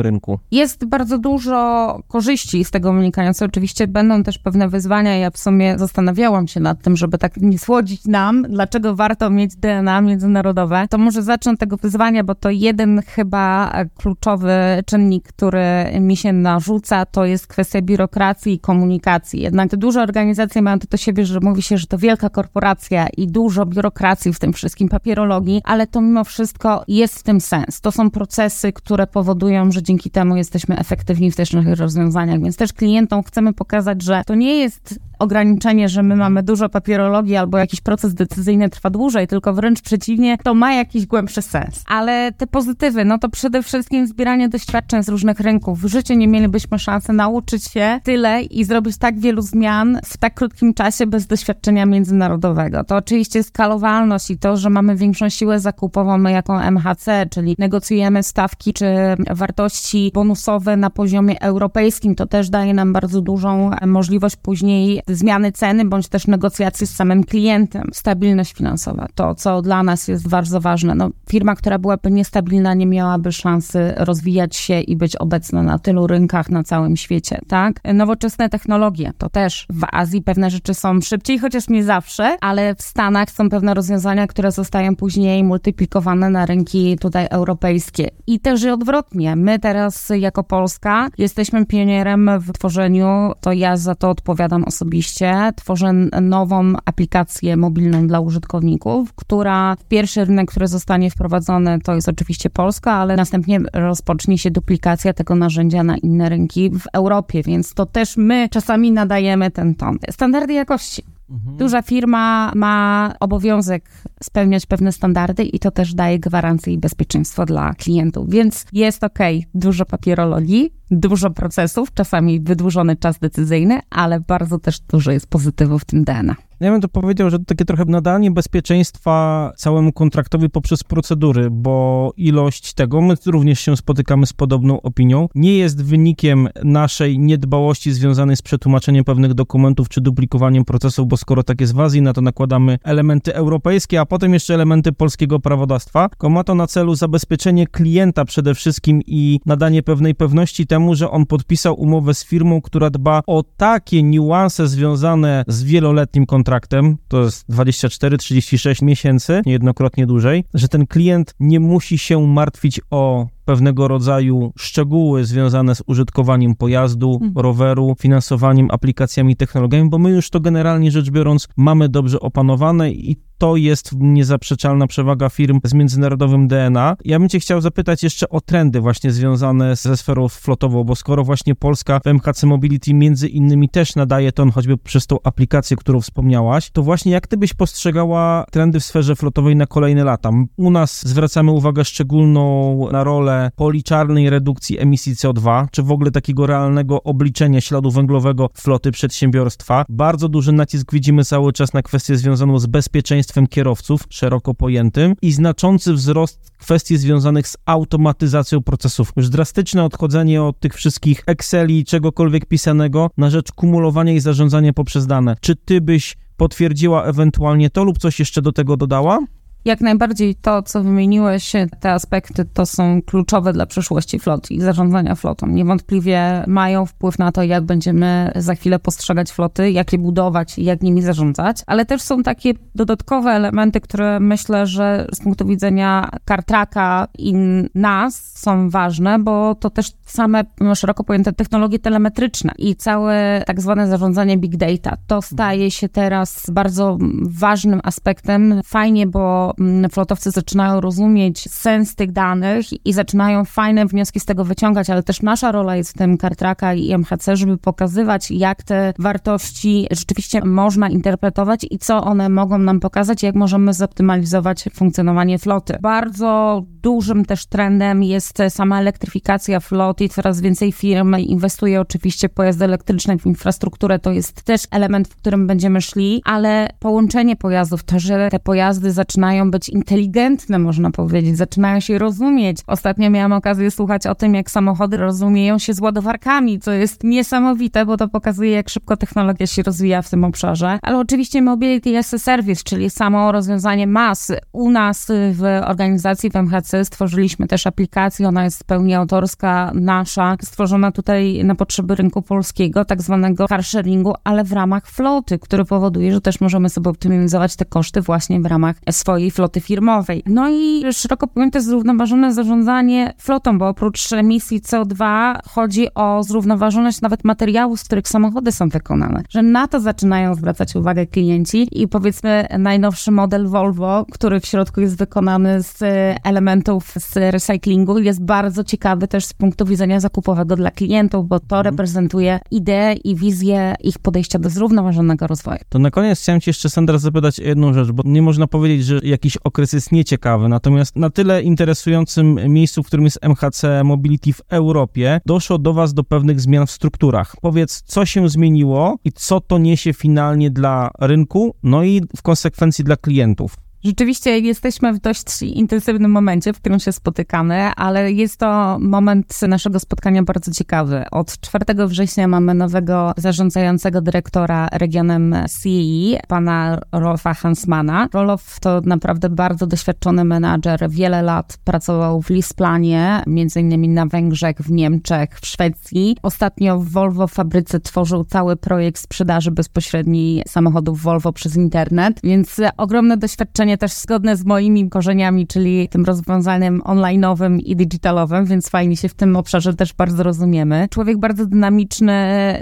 rynku. 0.00 0.38
Jest 0.50 0.84
bardzo 0.84 1.18
dużo 1.18 1.98
korzyści 2.08 2.64
z 2.64 2.70
tego 2.70 2.92
wynikających. 2.92 3.48
Oczywiście 3.48 3.86
będą 3.86 4.22
też 4.22 4.38
pewne 4.38 4.68
wyzwania. 4.68 5.16
Ja 5.16 5.30
w 5.30 5.38
sumie 5.38 5.78
zastanawiałam 5.78 6.48
się 6.48 6.60
nad 6.60 6.82
tym, 6.82 6.96
żeby 6.96 7.18
tak 7.18 7.36
nie 7.36 7.58
słodzić 7.58 8.04
nam, 8.04 8.46
dlaczego 8.48 8.96
warto 8.96 9.30
mieć 9.30 9.56
DNA 9.56 10.00
międzynarodowe 10.00 10.61
to 10.90 10.98
może 10.98 11.22
zacznę 11.22 11.52
od 11.52 11.58
tego 11.58 11.76
wyzwania, 11.76 12.24
bo 12.24 12.34
to 12.34 12.50
jeden 12.50 13.02
chyba 13.06 13.72
kluczowy 13.96 14.52
czynnik, 14.86 15.28
który 15.28 15.64
mi 16.00 16.16
się 16.16 16.32
narzuca, 16.32 17.06
to 17.06 17.24
jest 17.24 17.46
kwestia 17.46 17.82
biurokracji 17.82 18.52
i 18.52 18.58
komunikacji. 18.58 19.40
Jednak 19.40 19.70
te 19.70 19.76
duże 19.76 20.02
organizacje 20.02 20.62
mają 20.62 20.78
to 20.78 20.86
do 20.90 20.96
siebie, 20.96 21.26
że 21.26 21.40
mówi 21.40 21.62
się, 21.62 21.78
że 21.78 21.86
to 21.86 21.98
wielka 21.98 22.30
korporacja 22.30 23.06
i 23.16 23.26
dużo 23.26 23.66
biurokracji 23.66 24.32
w 24.32 24.38
tym 24.38 24.52
wszystkim, 24.52 24.88
papierologii, 24.88 25.60
ale 25.64 25.86
to 25.86 26.00
mimo 26.00 26.24
wszystko 26.24 26.84
jest 26.88 27.18
w 27.18 27.22
tym 27.22 27.40
sens. 27.40 27.80
To 27.80 27.92
są 27.92 28.10
procesy, 28.10 28.72
które 28.72 29.06
powodują, 29.06 29.72
że 29.72 29.82
dzięki 29.82 30.10
temu 30.10 30.36
jesteśmy 30.36 30.78
efektywni 30.78 31.30
w 31.30 31.36
tych 31.36 31.52
naszych 31.52 31.78
rozwiązaniach, 31.78 32.40
więc 32.40 32.56
też 32.56 32.72
klientom 32.72 33.22
chcemy 33.22 33.52
pokazać, 33.52 34.02
że 34.02 34.22
to 34.26 34.34
nie 34.34 34.56
jest 34.56 34.98
ograniczenie, 35.18 35.88
że 35.88 36.02
my 36.02 36.16
mamy 36.16 36.42
dużo 36.42 36.68
papierologii 36.68 37.36
albo 37.36 37.58
jakiś 37.58 37.80
proces 37.80 38.14
decyzyjny 38.14 38.70
trwa 38.70 38.90
dłużej, 38.90 39.26
tylko 39.26 39.54
wręcz 39.54 39.82
przeciwnie, 39.82 40.38
to 40.38 40.51
ma 40.54 40.74
jakiś 40.74 41.06
głębszy 41.06 41.42
sens. 41.42 41.84
Ale 41.86 42.32
te 42.32 42.46
pozytywy, 42.46 43.04
no 43.04 43.18
to 43.18 43.28
przede 43.28 43.62
wszystkim 43.62 44.06
zbieranie 44.06 44.48
doświadczeń 44.48 45.02
z 45.02 45.08
różnych 45.08 45.40
rynków. 45.40 45.80
W 45.80 45.86
życiu 45.86 46.14
nie 46.14 46.28
mielibyśmy 46.28 46.78
szansy 46.78 47.12
nauczyć 47.12 47.64
się 47.64 48.00
tyle 48.04 48.42
i 48.42 48.64
zrobić 48.64 48.98
tak 48.98 49.18
wielu 49.18 49.42
zmian 49.42 49.98
w 50.04 50.16
tak 50.16 50.34
krótkim 50.34 50.74
czasie 50.74 51.06
bez 51.06 51.26
doświadczenia 51.26 51.86
międzynarodowego. 51.86 52.84
To 52.84 52.96
oczywiście 52.96 53.42
skalowalność 53.42 54.30
i 54.30 54.38
to, 54.38 54.56
że 54.56 54.70
mamy 54.70 54.96
większą 54.96 55.28
siłę 55.28 55.60
zakupową 55.60 56.18
my 56.18 56.32
jako 56.32 56.62
MHC, 56.70 57.26
czyli 57.30 57.56
negocjujemy 57.58 58.22
stawki 58.22 58.72
czy 58.72 58.86
wartości 59.30 60.10
bonusowe 60.14 60.76
na 60.76 60.90
poziomie 60.90 61.42
europejskim, 61.42 62.14
to 62.14 62.26
też 62.26 62.50
daje 62.50 62.74
nam 62.74 62.92
bardzo 62.92 63.20
dużą 63.20 63.70
możliwość 63.86 64.36
później 64.36 65.02
zmiany 65.08 65.52
ceny 65.52 65.84
bądź 65.84 66.08
też 66.08 66.26
negocjacji 66.26 66.86
z 66.86 66.94
samym 66.94 67.24
klientem. 67.24 67.90
Stabilność 67.92 68.52
finansowa, 68.52 69.08
to 69.14 69.34
co 69.34 69.62
dla 69.62 69.82
nas 69.82 70.08
jest 70.08 70.28
bardzo 70.32 70.60
ważne. 70.60 70.94
No, 70.94 71.10
firma, 71.30 71.54
która 71.54 71.78
byłaby 71.78 72.10
niestabilna, 72.10 72.74
nie 72.74 72.86
miałaby 72.86 73.32
szansy 73.32 73.94
rozwijać 73.96 74.56
się 74.56 74.80
i 74.80 74.96
być 74.96 75.16
obecna 75.16 75.62
na 75.62 75.78
tylu 75.78 76.06
rynkach 76.06 76.50
na 76.50 76.62
całym 76.62 76.96
świecie, 76.96 77.38
tak? 77.48 77.80
Nowoczesne 77.94 78.48
technologie, 78.48 79.12
to 79.18 79.28
też 79.28 79.66
w 79.70 79.84
Azji 79.92 80.22
pewne 80.22 80.50
rzeczy 80.50 80.74
są 80.74 81.00
szybciej, 81.00 81.38
chociaż 81.38 81.68
nie 81.68 81.84
zawsze, 81.84 82.36
ale 82.40 82.74
w 82.74 82.82
Stanach 82.82 83.30
są 83.30 83.48
pewne 83.48 83.74
rozwiązania, 83.74 84.26
które 84.26 84.52
zostają 84.52 84.96
później 84.96 85.44
multiplikowane 85.44 86.30
na 86.30 86.46
rynki 86.46 86.98
tutaj 86.98 87.26
europejskie. 87.30 88.08
I 88.26 88.40
też 88.40 88.62
i 88.62 88.70
odwrotnie. 88.70 89.36
My 89.36 89.58
teraz 89.58 90.12
jako 90.18 90.44
Polska 90.44 91.08
jesteśmy 91.18 91.66
pionierem 91.66 92.30
w 92.40 92.52
tworzeniu, 92.52 93.32
to 93.40 93.52
ja 93.52 93.76
za 93.76 93.94
to 93.94 94.10
odpowiadam 94.10 94.64
osobiście, 94.64 95.52
tworzę 95.56 95.92
nową 96.20 96.72
aplikację 96.84 97.56
mobilną 97.56 98.06
dla 98.06 98.20
użytkowników, 98.20 99.12
która 99.14 99.76
w 99.76 99.84
pierwszy 99.84 100.21
Pierwszy 100.22 100.30
rynek, 100.30 100.50
który 100.50 100.68
zostanie 100.68 101.10
wprowadzony, 101.10 101.78
to 101.80 101.94
jest 101.94 102.08
oczywiście 102.08 102.50
Polska, 102.50 102.92
ale 102.92 103.16
następnie 103.16 103.60
rozpocznie 103.72 104.38
się 104.38 104.50
duplikacja 104.50 105.12
tego 105.12 105.34
narzędzia 105.34 105.82
na 105.82 105.96
inne 105.96 106.28
rynki 106.28 106.70
w 106.70 106.86
Europie, 106.92 107.42
więc 107.42 107.74
to 107.74 107.86
też 107.86 108.16
my 108.16 108.48
czasami 108.50 108.92
nadajemy 108.92 109.50
ten 109.50 109.74
ton. 109.74 109.98
Standardy 110.10 110.52
jakości. 110.52 111.02
Mhm. 111.30 111.56
Duża 111.56 111.82
firma 111.82 112.52
ma 112.54 113.14
obowiązek 113.20 113.84
spełniać 114.22 114.66
pewne 114.66 114.92
standardy 114.92 115.42
i 115.44 115.58
to 115.58 115.70
też 115.70 115.94
daje 115.94 116.18
gwarancję 116.18 116.72
i 116.72 116.78
bezpieczeństwo 116.78 117.46
dla 117.46 117.74
klientów. 117.74 118.30
Więc 118.30 118.66
jest 118.72 119.04
ok, 119.04 119.18
dużo 119.54 119.84
papierologii, 119.84 120.72
dużo 120.92 121.30
procesów, 121.30 121.94
czasami 121.94 122.40
wydłużony 122.40 122.96
czas 122.96 123.18
decyzyjny, 123.18 123.80
ale 123.90 124.20
bardzo 124.20 124.58
też 124.58 124.80
dużo 124.80 125.10
jest 125.10 125.26
pozytywów 125.26 125.82
w 125.82 125.84
tym 125.84 126.04
DNA. 126.04 126.36
Ja 126.62 126.70
bym 126.70 126.80
to 126.80 126.88
powiedział, 126.88 127.30
że 127.30 127.38
to 127.38 127.44
takie 127.44 127.64
trochę 127.64 127.84
nadanie 127.84 128.30
bezpieczeństwa 128.30 129.52
całemu 129.56 129.92
kontraktowi 129.92 130.50
poprzez 130.50 130.84
procedury, 130.84 131.48
bo 131.50 132.12
ilość 132.16 132.74
tego, 132.74 133.00
my 133.00 133.14
również 133.26 133.60
się 133.60 133.76
spotykamy 133.76 134.26
z 134.26 134.32
podobną 134.32 134.82
opinią, 134.82 135.28
nie 135.34 135.58
jest 135.58 135.84
wynikiem 135.84 136.48
naszej 136.64 137.18
niedbałości 137.18 137.92
związanej 137.92 138.36
z 138.36 138.42
przetłumaczeniem 138.42 139.04
pewnych 139.04 139.34
dokumentów 139.34 139.88
czy 139.88 140.00
duplikowaniem 140.00 140.64
procesów, 140.64 141.08
bo 141.08 141.16
skoro 141.16 141.42
tak 141.42 141.60
jest 141.60 141.74
w 141.74 141.80
Azji, 141.80 142.02
na 142.02 142.12
to 142.12 142.20
nakładamy 142.20 142.78
elementy 142.84 143.34
europejskie, 143.34 144.00
a 144.00 144.06
potem 144.06 144.34
jeszcze 144.34 144.54
elementy 144.54 144.92
polskiego 144.92 145.40
prawodawstwa, 145.40 146.08
tylko 146.08 146.30
ma 146.30 146.44
to 146.44 146.54
na 146.54 146.66
celu 146.66 146.94
zabezpieczenie 146.94 147.66
klienta 147.66 148.24
przede 148.24 148.54
wszystkim 148.54 149.00
i 149.06 149.40
nadanie 149.46 149.82
pewnej 149.82 150.14
pewności 150.14 150.66
temu, 150.66 150.81
że 150.94 151.10
on 151.10 151.26
podpisał 151.26 151.80
umowę 151.80 152.14
z 152.14 152.24
firmą, 152.24 152.60
która 152.60 152.90
dba 152.90 153.22
o 153.26 153.42
takie 153.56 154.02
niuanse 154.02 154.68
związane 154.68 155.44
z 155.48 155.62
wieloletnim 155.62 156.26
kontraktem, 156.26 156.96
to 157.08 157.22
jest 157.22 157.48
24-36 157.50 158.84
miesięcy, 158.84 159.42
niejednokrotnie 159.46 160.06
dłużej, 160.06 160.44
że 160.54 160.68
ten 160.68 160.86
klient 160.86 161.34
nie 161.40 161.60
musi 161.60 161.98
się 161.98 162.26
martwić 162.26 162.80
o 162.90 163.26
pewnego 163.44 163.88
rodzaju 163.88 164.52
szczegóły 164.58 165.24
związane 165.24 165.74
z 165.74 165.82
użytkowaniem 165.86 166.54
pojazdu, 166.54 167.12
mhm. 167.22 167.32
roweru, 167.36 167.94
finansowaniem, 167.98 168.68
aplikacjami, 168.70 169.36
technologiami, 169.36 169.90
bo 169.90 169.98
my 169.98 170.10
już 170.10 170.30
to 170.30 170.40
generalnie 170.40 170.90
rzecz 170.90 171.10
biorąc 171.10 171.48
mamy 171.56 171.88
dobrze 171.88 172.20
opanowane 172.20 172.90
i 172.90 173.16
to 173.42 173.56
jest 173.56 173.92
niezaprzeczalna 173.98 174.86
przewaga 174.86 175.28
firm 175.28 175.60
z 175.64 175.74
międzynarodowym 175.74 176.48
DNA. 176.48 176.96
Ja 177.04 177.18
bym 177.18 177.28
cię 177.28 177.40
chciał 177.40 177.60
zapytać 177.60 178.02
jeszcze 178.02 178.28
o 178.28 178.40
trendy 178.40 178.80
właśnie 178.80 179.12
związane 179.12 179.76
ze 179.76 179.96
sferą 179.96 180.28
flotową, 180.28 180.84
bo 180.84 180.96
skoro 180.96 181.24
właśnie 181.24 181.54
Polska 181.54 182.00
w 182.00 182.06
MHC 182.06 182.46
Mobility 182.46 182.94
między 182.94 183.28
innymi 183.28 183.68
też 183.68 183.96
nadaje 183.96 184.32
ton 184.32 184.50
choćby 184.50 184.78
przez 184.78 185.06
tą 185.06 185.16
aplikację, 185.24 185.76
którą 185.76 186.00
wspomniałaś, 186.00 186.70
to 186.70 186.82
właśnie 186.82 187.12
jak 187.12 187.26
ty 187.26 187.36
byś 187.36 187.54
postrzegała 187.54 188.44
trendy 188.50 188.80
w 188.80 188.84
sferze 188.84 189.16
flotowej 189.16 189.56
na 189.56 189.66
kolejne 189.66 190.04
lata? 190.04 190.30
U 190.56 190.70
nas 190.70 191.06
zwracamy 191.06 191.50
uwagę 191.50 191.84
szczególną 191.84 192.88
na 192.92 193.04
rolę 193.04 193.31
policzarnej 193.56 194.30
redukcji 194.30 194.78
emisji 194.78 195.14
CO2, 195.14 195.66
czy 195.70 195.82
w 195.82 195.90
ogóle 195.90 196.10
takiego 196.10 196.46
realnego 196.46 197.02
obliczenia 197.02 197.60
śladu 197.60 197.90
węglowego 197.90 198.50
floty 198.54 198.92
przedsiębiorstwa. 198.92 199.84
Bardzo 199.88 200.28
duży 200.28 200.52
nacisk 200.52 200.92
widzimy 200.92 201.24
cały 201.24 201.52
czas 201.52 201.72
na 201.72 201.82
kwestię 201.82 202.16
związaną 202.16 202.58
z 202.58 202.66
bezpieczeństwem 202.66 203.46
kierowców 203.46 204.04
szeroko 204.10 204.54
pojętym 204.54 205.14
i 205.22 205.32
znaczący 205.32 205.92
wzrost 205.92 206.50
kwestii 206.58 206.96
związanych 206.96 207.48
z 207.48 207.56
automatyzacją 207.66 208.62
procesów. 208.62 209.12
Już 209.16 209.28
drastyczne 209.28 209.84
odchodzenie 209.84 210.42
od 210.42 210.60
tych 210.60 210.74
wszystkich 210.74 211.22
Exceli, 211.26 211.84
czegokolwiek 211.84 212.46
pisanego 212.46 213.10
na 213.16 213.30
rzecz 213.30 213.52
kumulowania 213.52 214.12
i 214.12 214.20
zarządzania 214.20 214.72
poprzez 214.72 215.06
dane. 215.06 215.36
Czy 215.40 215.56
ty 215.56 215.80
byś 215.80 216.16
potwierdziła 216.36 217.04
ewentualnie 217.04 217.70
to 217.70 217.84
lub 217.84 217.98
coś 217.98 218.18
jeszcze 218.18 218.42
do 218.42 218.52
tego 218.52 218.76
dodała? 218.76 219.18
Jak 219.64 219.80
najbardziej 219.80 220.34
to, 220.34 220.62
co 220.62 220.82
wymieniłeś, 220.82 221.52
te 221.80 221.92
aspekty 221.92 222.44
to 222.44 222.66
są 222.66 223.02
kluczowe 223.02 223.52
dla 223.52 223.66
przyszłości 223.66 224.18
floty 224.18 224.54
i 224.54 224.60
zarządzania 224.60 225.14
flotą. 225.14 225.46
Niewątpliwie 225.46 226.44
mają 226.46 226.86
wpływ 226.86 227.18
na 227.18 227.32
to, 227.32 227.42
jak 227.42 227.64
będziemy 227.64 228.32
za 228.36 228.54
chwilę 228.54 228.78
postrzegać 228.78 229.30
floty, 229.30 229.70
jak 229.70 229.92
je 229.92 229.98
budować 229.98 230.58
i 230.58 230.64
jak 230.64 230.82
nimi 230.82 231.02
zarządzać, 231.02 231.56
ale 231.66 231.86
też 231.86 232.02
są 232.02 232.22
takie 232.22 232.54
dodatkowe 232.74 233.30
elementy, 233.30 233.80
które 233.80 234.20
myślę, 234.20 234.66
że 234.66 235.06
z 235.14 235.20
punktu 235.20 235.46
widzenia 235.46 236.10
Kartraka 236.24 237.08
i 237.18 237.34
nas 237.74 238.32
są 238.38 238.70
ważne, 238.70 239.18
bo 239.18 239.54
to 239.54 239.70
też 239.70 239.92
same 240.06 240.44
szeroko 240.74 241.04
pojęte 241.04 241.32
technologie 241.32 241.78
telemetryczne 241.78 242.52
i 242.58 242.76
całe 242.76 243.42
tak 243.46 243.60
zwane 243.60 243.88
zarządzanie 243.88 244.38
big 244.38 244.56
data. 244.56 244.96
To 245.06 245.22
staje 245.22 245.70
się 245.70 245.88
teraz 245.88 246.50
bardzo 246.50 246.98
ważnym 247.22 247.80
aspektem. 247.84 248.60
Fajnie, 248.64 249.06
bo 249.06 249.51
Mm, 249.60 249.90
flotowcy 249.90 250.30
zaczynają 250.30 250.80
rozumieć 250.80 251.50
sens 251.50 251.94
tych 251.94 252.12
danych 252.12 252.86
i 252.86 252.92
zaczynają 252.92 253.44
fajne 253.44 253.86
wnioski 253.86 254.20
z 254.20 254.24
tego 254.24 254.44
wyciągać, 254.44 254.90
ale 254.90 255.02
też 255.02 255.22
nasza 255.22 255.52
rola 255.52 255.76
jest 255.76 255.90
w 255.90 255.98
tym 255.98 256.18
Kartraka 256.18 256.74
i 256.74 256.92
MHC, 256.92 257.36
żeby 257.36 257.58
pokazywać, 257.58 258.30
jak 258.30 258.62
te 258.62 258.94
wartości 258.98 259.86
rzeczywiście 259.90 260.44
można 260.44 260.88
interpretować 260.88 261.66
i 261.70 261.78
co 261.78 262.04
one 262.04 262.28
mogą 262.28 262.58
nam 262.58 262.80
pokazać, 262.80 263.22
jak 263.22 263.34
możemy 263.34 263.74
zoptymalizować 263.74 264.64
funkcjonowanie 264.74 265.38
floty. 265.38 265.78
Bardzo 265.82 266.62
dużym 266.82 267.24
też 267.24 267.46
trendem 267.46 268.02
jest 268.02 268.38
sama 268.48 268.80
elektryfikacja 268.80 269.60
floty 269.60 270.04
i 270.04 270.08
coraz 270.08 270.40
więcej 270.40 270.72
firm 270.72 271.16
inwestuje 271.16 271.80
oczywiście 271.80 272.28
w 272.28 272.32
pojazdy 272.32 272.64
elektryczne, 272.64 273.18
w 273.18 273.26
infrastrukturę. 273.26 273.98
To 273.98 274.12
jest 274.12 274.42
też 274.42 274.60
element, 274.70 275.08
w 275.08 275.16
którym 275.16 275.46
będziemy 275.46 275.80
szli, 275.80 276.22
ale 276.24 276.68
połączenie 276.78 277.36
pojazdów, 277.36 277.84
to, 277.84 277.98
że 277.98 278.28
te 278.30 278.40
pojazdy 278.40 278.92
zaczynają 278.92 279.41
zaczynają 279.42 279.50
być 279.50 279.68
inteligentne, 279.68 280.58
można 280.58 280.90
powiedzieć, 280.90 281.36
zaczynają 281.36 281.80
się 281.80 281.98
rozumieć. 281.98 282.58
Ostatnio 282.66 283.10
miałam 283.10 283.32
okazję 283.32 283.70
słuchać 283.70 284.06
o 284.06 284.14
tym, 284.14 284.34
jak 284.34 284.50
samochody 284.50 284.96
rozumieją 284.96 285.58
się 285.58 285.74
z 285.74 285.80
ładowarkami, 285.80 286.58
co 286.60 286.72
jest 286.72 287.04
niesamowite, 287.04 287.86
bo 287.86 287.96
to 287.96 288.08
pokazuje, 288.08 288.50
jak 288.50 288.68
szybko 288.68 288.96
technologia 288.96 289.46
się 289.46 289.62
rozwija 289.62 290.02
w 290.02 290.10
tym 290.10 290.24
obszarze. 290.24 290.78
Ale 290.82 290.98
oczywiście 290.98 291.42
Mobility 291.42 291.98
as 291.98 292.14
a 292.14 292.18
Service, 292.18 292.62
czyli 292.64 292.90
samo 292.90 293.32
rozwiązanie 293.32 293.86
mas. 293.86 294.32
U 294.52 294.70
nas 294.70 295.06
w 295.32 295.42
organizacji 295.66 296.30
w 296.30 296.36
MHC 296.36 296.84
stworzyliśmy 296.84 297.46
też 297.46 297.66
aplikację, 297.66 298.28
ona 298.28 298.44
jest 298.44 298.64
pełni 298.64 298.94
autorska, 298.94 299.72
nasza, 299.74 300.36
stworzona 300.42 300.92
tutaj 300.92 301.44
na 301.44 301.54
potrzeby 301.54 301.94
rynku 301.94 302.22
polskiego, 302.22 302.84
tak 302.84 303.02
zwanego 303.02 303.48
car 303.48 303.64
sharingu, 303.64 304.14
ale 304.24 304.44
w 304.44 304.52
ramach 304.52 304.86
floty, 304.86 305.38
który 305.38 305.64
powoduje, 305.64 306.12
że 306.12 306.20
też 306.20 306.40
możemy 306.40 306.68
sobie 306.68 306.90
optymalizować 306.90 307.56
te 307.56 307.64
koszty 307.64 308.00
właśnie 308.00 308.40
w 308.40 308.46
ramach 308.46 308.76
swojej 308.90 309.30
floty 309.32 309.60
firmowej. 309.60 310.22
No 310.26 310.50
i 310.50 310.84
szeroko 310.92 311.26
pojęte 311.26 311.60
zrównoważone 311.60 312.34
zarządzanie 312.34 313.14
flotą, 313.18 313.58
bo 313.58 313.68
oprócz 313.68 314.12
emisji 314.12 314.60
CO2 314.60 315.34
chodzi 315.48 315.94
o 315.94 316.22
zrównoważoność 316.22 317.00
nawet 317.00 317.24
materiałów, 317.24 317.80
z 317.80 317.84
których 317.84 318.08
samochody 318.08 318.52
są 318.52 318.68
wykonane. 318.68 319.22
Że 319.28 319.42
na 319.42 319.68
to 319.68 319.80
zaczynają 319.80 320.34
zwracać 320.34 320.76
uwagę 320.76 321.06
klienci 321.06 321.68
i 321.82 321.88
powiedzmy 321.88 322.46
najnowszy 322.58 323.10
model 323.10 323.46
Volvo, 323.46 324.06
który 324.12 324.40
w 324.40 324.46
środku 324.46 324.80
jest 324.80 324.98
wykonany 324.98 325.62
z 325.62 325.78
elementów 326.24 326.94
z 326.98 327.16
recyklingu 327.16 327.98
jest 327.98 328.24
bardzo 328.24 328.64
ciekawy 328.64 329.08
też 329.08 329.24
z 329.24 329.32
punktu 329.32 329.64
widzenia 329.64 330.00
zakupowego 330.00 330.56
dla 330.56 330.70
klientów, 330.70 331.28
bo 331.28 331.40
to 331.40 331.56
mhm. 331.56 331.64
reprezentuje 331.64 332.40
ideę 332.50 332.92
i 332.92 333.16
wizję 333.16 333.74
ich 333.80 333.98
podejścia 333.98 334.38
do 334.38 334.50
zrównoważonego 334.50 335.26
rozwoju. 335.26 335.58
To 335.68 335.78
na 335.78 335.90
koniec 335.90 336.20
chciałem 336.20 336.40
Ci 336.40 336.50
jeszcze 336.50 336.70
Sandra 336.70 336.98
zapytać 336.98 337.38
jedną 337.38 337.72
rzecz, 337.72 337.90
bo 337.90 338.02
nie 338.06 338.22
można 338.22 338.46
powiedzieć, 338.46 338.84
że 338.84 339.00
jak 339.02 339.21
jakiś 339.22 339.36
okres 339.36 339.72
jest 339.72 339.92
nieciekawy. 339.92 340.48
Natomiast 340.48 340.96
na 340.96 341.10
tyle 341.10 341.42
interesującym 341.42 342.34
miejscu, 342.52 342.82
w 342.82 342.86
którym 342.86 343.04
jest 343.04 343.18
MHC 343.22 343.84
Mobility 343.84 344.32
w 344.32 344.40
Europie, 344.48 345.20
doszło 345.26 345.58
do 345.58 345.72
Was 345.72 345.94
do 345.94 346.04
pewnych 346.04 346.40
zmian 346.40 346.66
w 346.66 346.70
strukturach. 346.70 347.36
Powiedz, 347.40 347.82
co 347.82 348.06
się 348.06 348.28
zmieniło 348.28 348.98
i 349.04 349.12
co 349.12 349.40
to 349.40 349.58
niesie 349.58 349.92
finalnie 349.92 350.50
dla 350.50 350.90
rynku, 350.98 351.54
no 351.62 351.84
i 351.84 352.00
w 352.16 352.22
konsekwencji 352.22 352.84
dla 352.84 352.96
klientów. 352.96 353.56
Rzeczywiście 353.84 354.38
jesteśmy 354.38 354.92
w 354.92 354.98
dość 354.98 355.42
intensywnym 355.42 356.10
momencie, 356.10 356.52
w 356.52 356.60
którym 356.60 356.80
się 356.80 356.92
spotykamy, 356.92 357.70
ale 357.76 358.12
jest 358.12 358.36
to 358.36 358.78
moment 358.80 359.42
naszego 359.48 359.80
spotkania 359.80 360.22
bardzo 360.22 360.52
ciekawy. 360.52 361.04
Od 361.10 361.40
4 361.40 361.64
września 361.86 362.28
mamy 362.28 362.54
nowego 362.54 363.12
zarządzającego 363.16 364.00
dyrektora 364.00 364.68
regionem 364.72 365.36
CEE, 365.48 366.20
pana 366.28 366.78
Rolfa 366.92 367.34
Hansmana. 367.34 368.08
Rolof 368.12 368.60
to 368.60 368.80
naprawdę 368.84 369.28
bardzo 369.28 369.66
doświadczony 369.66 370.24
menadżer, 370.24 370.90
wiele 370.90 371.22
lat 371.22 371.58
pracował 371.64 372.22
w 372.22 372.30
Lisplanie, 372.30 373.22
między 373.26 373.60
innymi 373.60 373.88
na 373.88 374.06
Węgrzech, 374.06 374.56
w 374.56 374.70
Niemczech, 374.70 375.40
w 375.40 375.46
Szwecji. 375.46 376.16
Ostatnio 376.22 376.78
w 376.78 376.88
Volvo 376.88 377.26
fabryce 377.26 377.80
tworzył 377.80 378.24
cały 378.24 378.56
projekt 378.56 379.00
sprzedaży 379.00 379.50
bezpośredniej 379.50 380.42
samochodów 380.48 381.02
Volvo 381.02 381.32
przez 381.32 381.56
internet, 381.56 382.20
więc 382.24 382.60
ogromne 382.76 383.16
doświadczenie 383.16 383.71
rozwiązanie 383.72 383.78
też 383.78 383.92
zgodne 383.92 384.36
z 384.36 384.44
moimi 384.44 384.88
korzeniami, 384.88 385.46
czyli 385.46 385.88
tym 385.88 386.04
rozwiązaniem 386.04 386.80
online'owym 386.80 387.58
i 387.64 387.76
digitalowym, 387.76 388.44
więc 388.44 388.68
fajnie 388.68 388.96
się 388.96 389.08
w 389.08 389.14
tym 389.14 389.36
obszarze 389.36 389.74
też 389.74 389.94
bardzo 389.94 390.22
rozumiemy. 390.22 390.88
Człowiek 390.90 391.18
bardzo 391.18 391.46
dynamiczny 391.46 392.12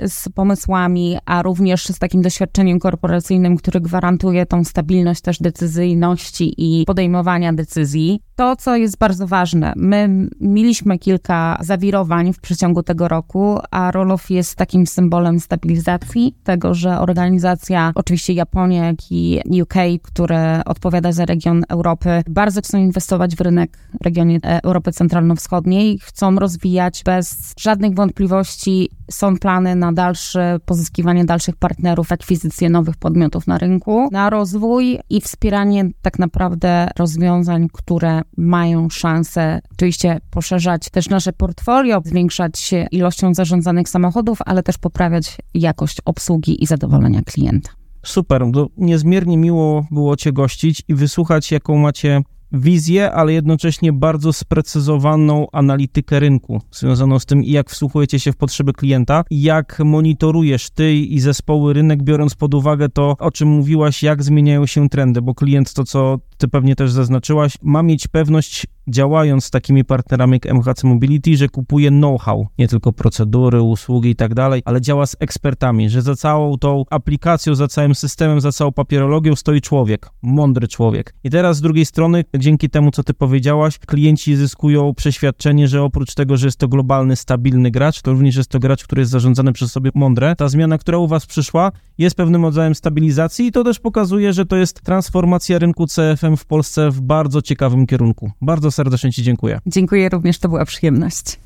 z 0.07 0.29
pomysłami, 0.29 1.19
a 1.27 1.43
również 1.43 1.85
z 1.87 1.99
takim 1.99 2.23
doświadczeniem 2.23 2.79
korporacyjnym, 2.79 3.57
który 3.57 3.81
gwarantuje 3.81 4.47
tą 4.47 4.65
stabilność 4.65 5.21
też 5.21 5.39
decyzyjności 5.39 6.55
i 6.57 6.85
podejmowania 6.85 7.53
decyzji. 7.53 8.21
To, 8.37 8.57
co 8.57 8.77
jest 8.77 8.99
bardzo 8.99 9.27
ważne, 9.27 9.73
my 9.77 10.29
mieliśmy 10.41 10.99
kilka 10.99 11.59
zawirowań 11.61 12.33
w 12.33 12.41
przeciągu 12.41 12.83
tego 12.83 13.09
roku, 13.09 13.59
a 13.71 13.91
Roloff 13.91 14.31
jest 14.31 14.57
takim 14.57 14.87
symbolem 14.87 15.41
stabilizacji, 15.41 16.35
tego, 16.45 16.75
że 16.75 17.01
organizacja, 17.01 17.93
oczywiście 17.95 18.33
Japonia, 18.33 18.87
jak 18.87 18.97
i 19.11 19.41
UK, 19.63 19.75
które 20.03 20.65
odpowiada 21.01 21.13
za 21.13 21.25
region 21.25 21.63
Europy, 21.69 22.23
bardzo 22.29 22.63
chcą 22.63 22.79
inwestować 22.79 23.37
w 23.37 23.41
rynek 23.41 23.79
w 24.01 24.05
regionie 24.05 24.39
e, 24.45 24.63
Europy 24.63 24.93
Centralno-Wschodniej, 24.93 25.99
chcą 25.99 26.37
rozwijać 26.37 27.03
bez 27.05 27.55
żadnych 27.61 27.95
wątpliwości. 27.95 28.91
Są 29.11 29.37
plany 29.37 29.77
na 29.77 29.93
dalsze 29.93 30.59
pozyskiwanie 30.67 31.25
dalszych 31.25 31.57
partnerów, 31.57 32.13
akwizycję 32.13 32.71
nowych 32.71 32.97
podmiotów 32.97 33.47
na 33.47 33.59
rynku, 33.59 34.09
na 34.13 34.31
rozwój 34.31 34.99
i 35.11 35.21
wspieranie 35.21 35.91
tak 36.03 36.19
naprawdę 36.19 36.89
rozwiązań, 36.99 37.69
które 37.73 38.23
mają 38.37 38.89
szansę 38.91 39.61
oczywiście 39.73 40.21
poszerzać 40.31 40.91
też 40.91 41.09
nasze 41.09 41.33
portfolio, 41.33 42.03
zwiększać 42.05 42.71
ilością 42.91 43.35
zarządzanych 43.35 43.89
samochodów, 43.89 44.39
ale 44.47 44.63
też 44.63 44.79
poprawiać 44.79 45.39
jakość 45.55 45.99
obsługi 46.05 46.63
i 46.63 46.67
zadowolenia 46.67 47.23
klienta. 47.23 47.80
Super, 48.03 48.47
niezmiernie 48.77 49.37
miło 49.37 49.87
było 49.91 50.17
Cię 50.17 50.33
gościć 50.33 50.83
i 50.89 50.95
wysłuchać, 50.95 51.53
jaką 51.53 51.77
macie 51.77 52.23
wizję, 52.53 53.13
ale 53.13 53.33
jednocześnie 53.33 53.93
bardzo 53.93 54.33
sprecyzowaną 54.33 55.47
analitykę 55.53 56.21
rynku, 56.21 56.61
związaną 56.73 57.19
z 57.19 57.27
tym, 57.27 57.45
jak 57.45 57.71
wsłuchujecie 57.71 58.21
się 58.21 58.33
w 58.33 58.37
potrzeby 58.37 58.73
klienta, 58.73 59.25
jak 59.31 59.79
monitorujesz 59.85 60.71
ty 60.71 60.95
i 60.95 61.21
zespoły 61.21 61.73
rynek, 61.73 62.03
biorąc 62.03 62.35
pod 62.35 62.55
uwagę 62.55 62.89
to, 62.89 63.17
o 63.19 63.31
czym 63.31 63.49
mówiłaś, 63.49 64.03
jak 64.03 64.23
zmieniają 64.23 64.67
się 64.67 64.89
trendy, 64.89 65.23
bo 65.23 65.35
klient, 65.35 65.73
to 65.75 65.85
co 65.85 66.19
ty 66.41 66.49
pewnie 66.49 66.77
też 66.77 66.93
zaznaczyłaś, 66.93 67.53
ma 67.63 67.83
mieć 67.83 68.09
pewność, 68.09 68.67
działając 68.89 69.45
z 69.45 69.51
takimi 69.51 69.85
partnerami 69.85 70.33
jak 70.33 70.47
MHC 70.47 70.87
Mobility, 70.87 71.37
że 71.37 71.49
kupuje 71.49 71.91
know-how, 71.91 72.47
nie 72.59 72.69
tylko 72.69 72.93
procedury, 72.93 73.63
usługi 73.63 74.11
i 74.11 74.17
tak 74.17 74.35
dalej, 74.35 74.63
ale 74.65 74.81
działa 74.81 75.07
z 75.07 75.17
ekspertami, 75.21 75.91
że 75.91 76.03
za 76.03 76.17
całą 76.17 76.59
tą 76.59 76.85
aplikacją, 76.91 77.55
za 77.55 77.69
całym 77.69 77.95
systemem, 77.95 78.41
za 78.41 78.53
całą 78.53 78.73
papierologią 78.73 79.37
stoi 79.37 79.61
człowiek, 79.61 80.11
mądry 80.23 80.69
człowiek. 80.69 81.15
I 81.25 81.31
teraz 81.31 81.57
z 81.57 81.61
drugiej 81.61 81.85
strony, 81.85 82.25
dzięki 82.39 82.71
temu, 82.71 82.91
co 82.91 83.03
ty 83.03 83.15
powiedziałaś, 83.15 83.79
klienci 83.79 84.37
zyskują 84.37 84.95
przeświadczenie, 84.95 85.69
że 85.69 85.83
oprócz 85.83 86.15
tego, 86.15 86.37
że 86.37 86.47
jest 86.47 86.59
to 86.59 86.69
globalny, 86.69 87.17
stabilny 87.17 87.71
gracz, 87.71 88.03
to 88.03 88.13
również 88.13 88.37
jest 88.37 88.51
to 88.51 88.59
gracz, 88.59 88.85
który 88.85 89.03
jest 89.03 89.13
zarządzany 89.13 89.53
przez 89.53 89.73
sobie 89.73 89.91
mądre. 89.95 90.37
Ta 90.37 90.49
zmiana, 90.49 90.79
która 90.79 90.99
u 90.99 91.09
was 91.09 91.27
przyszła, 91.27 91.73
jest 91.99 92.17
pewnym 92.17 92.45
rodzajem 92.45 92.75
stabilizacji 92.75 93.47
i 93.47 93.53
to 93.53 93.65
też 93.65 93.79
pokazuje, 93.79 94.33
że 94.33 94.47
to 94.47 94.57
jest 94.57 94.81
transformacja 94.81 95.59
rynku 95.59 95.87
CFM 95.87 96.30
w 96.37 96.45
Polsce 96.45 96.91
w 96.91 97.01
bardzo 97.01 97.43
ciekawym 97.43 97.87
kierunku. 97.87 98.31
Bardzo 98.41 98.71
serdecznie 98.71 99.13
Ci 99.13 99.23
dziękuję. 99.23 99.61
Dziękuję 99.67 100.09
również, 100.09 100.39
to 100.39 100.49
była 100.49 100.65
przyjemność. 100.65 101.39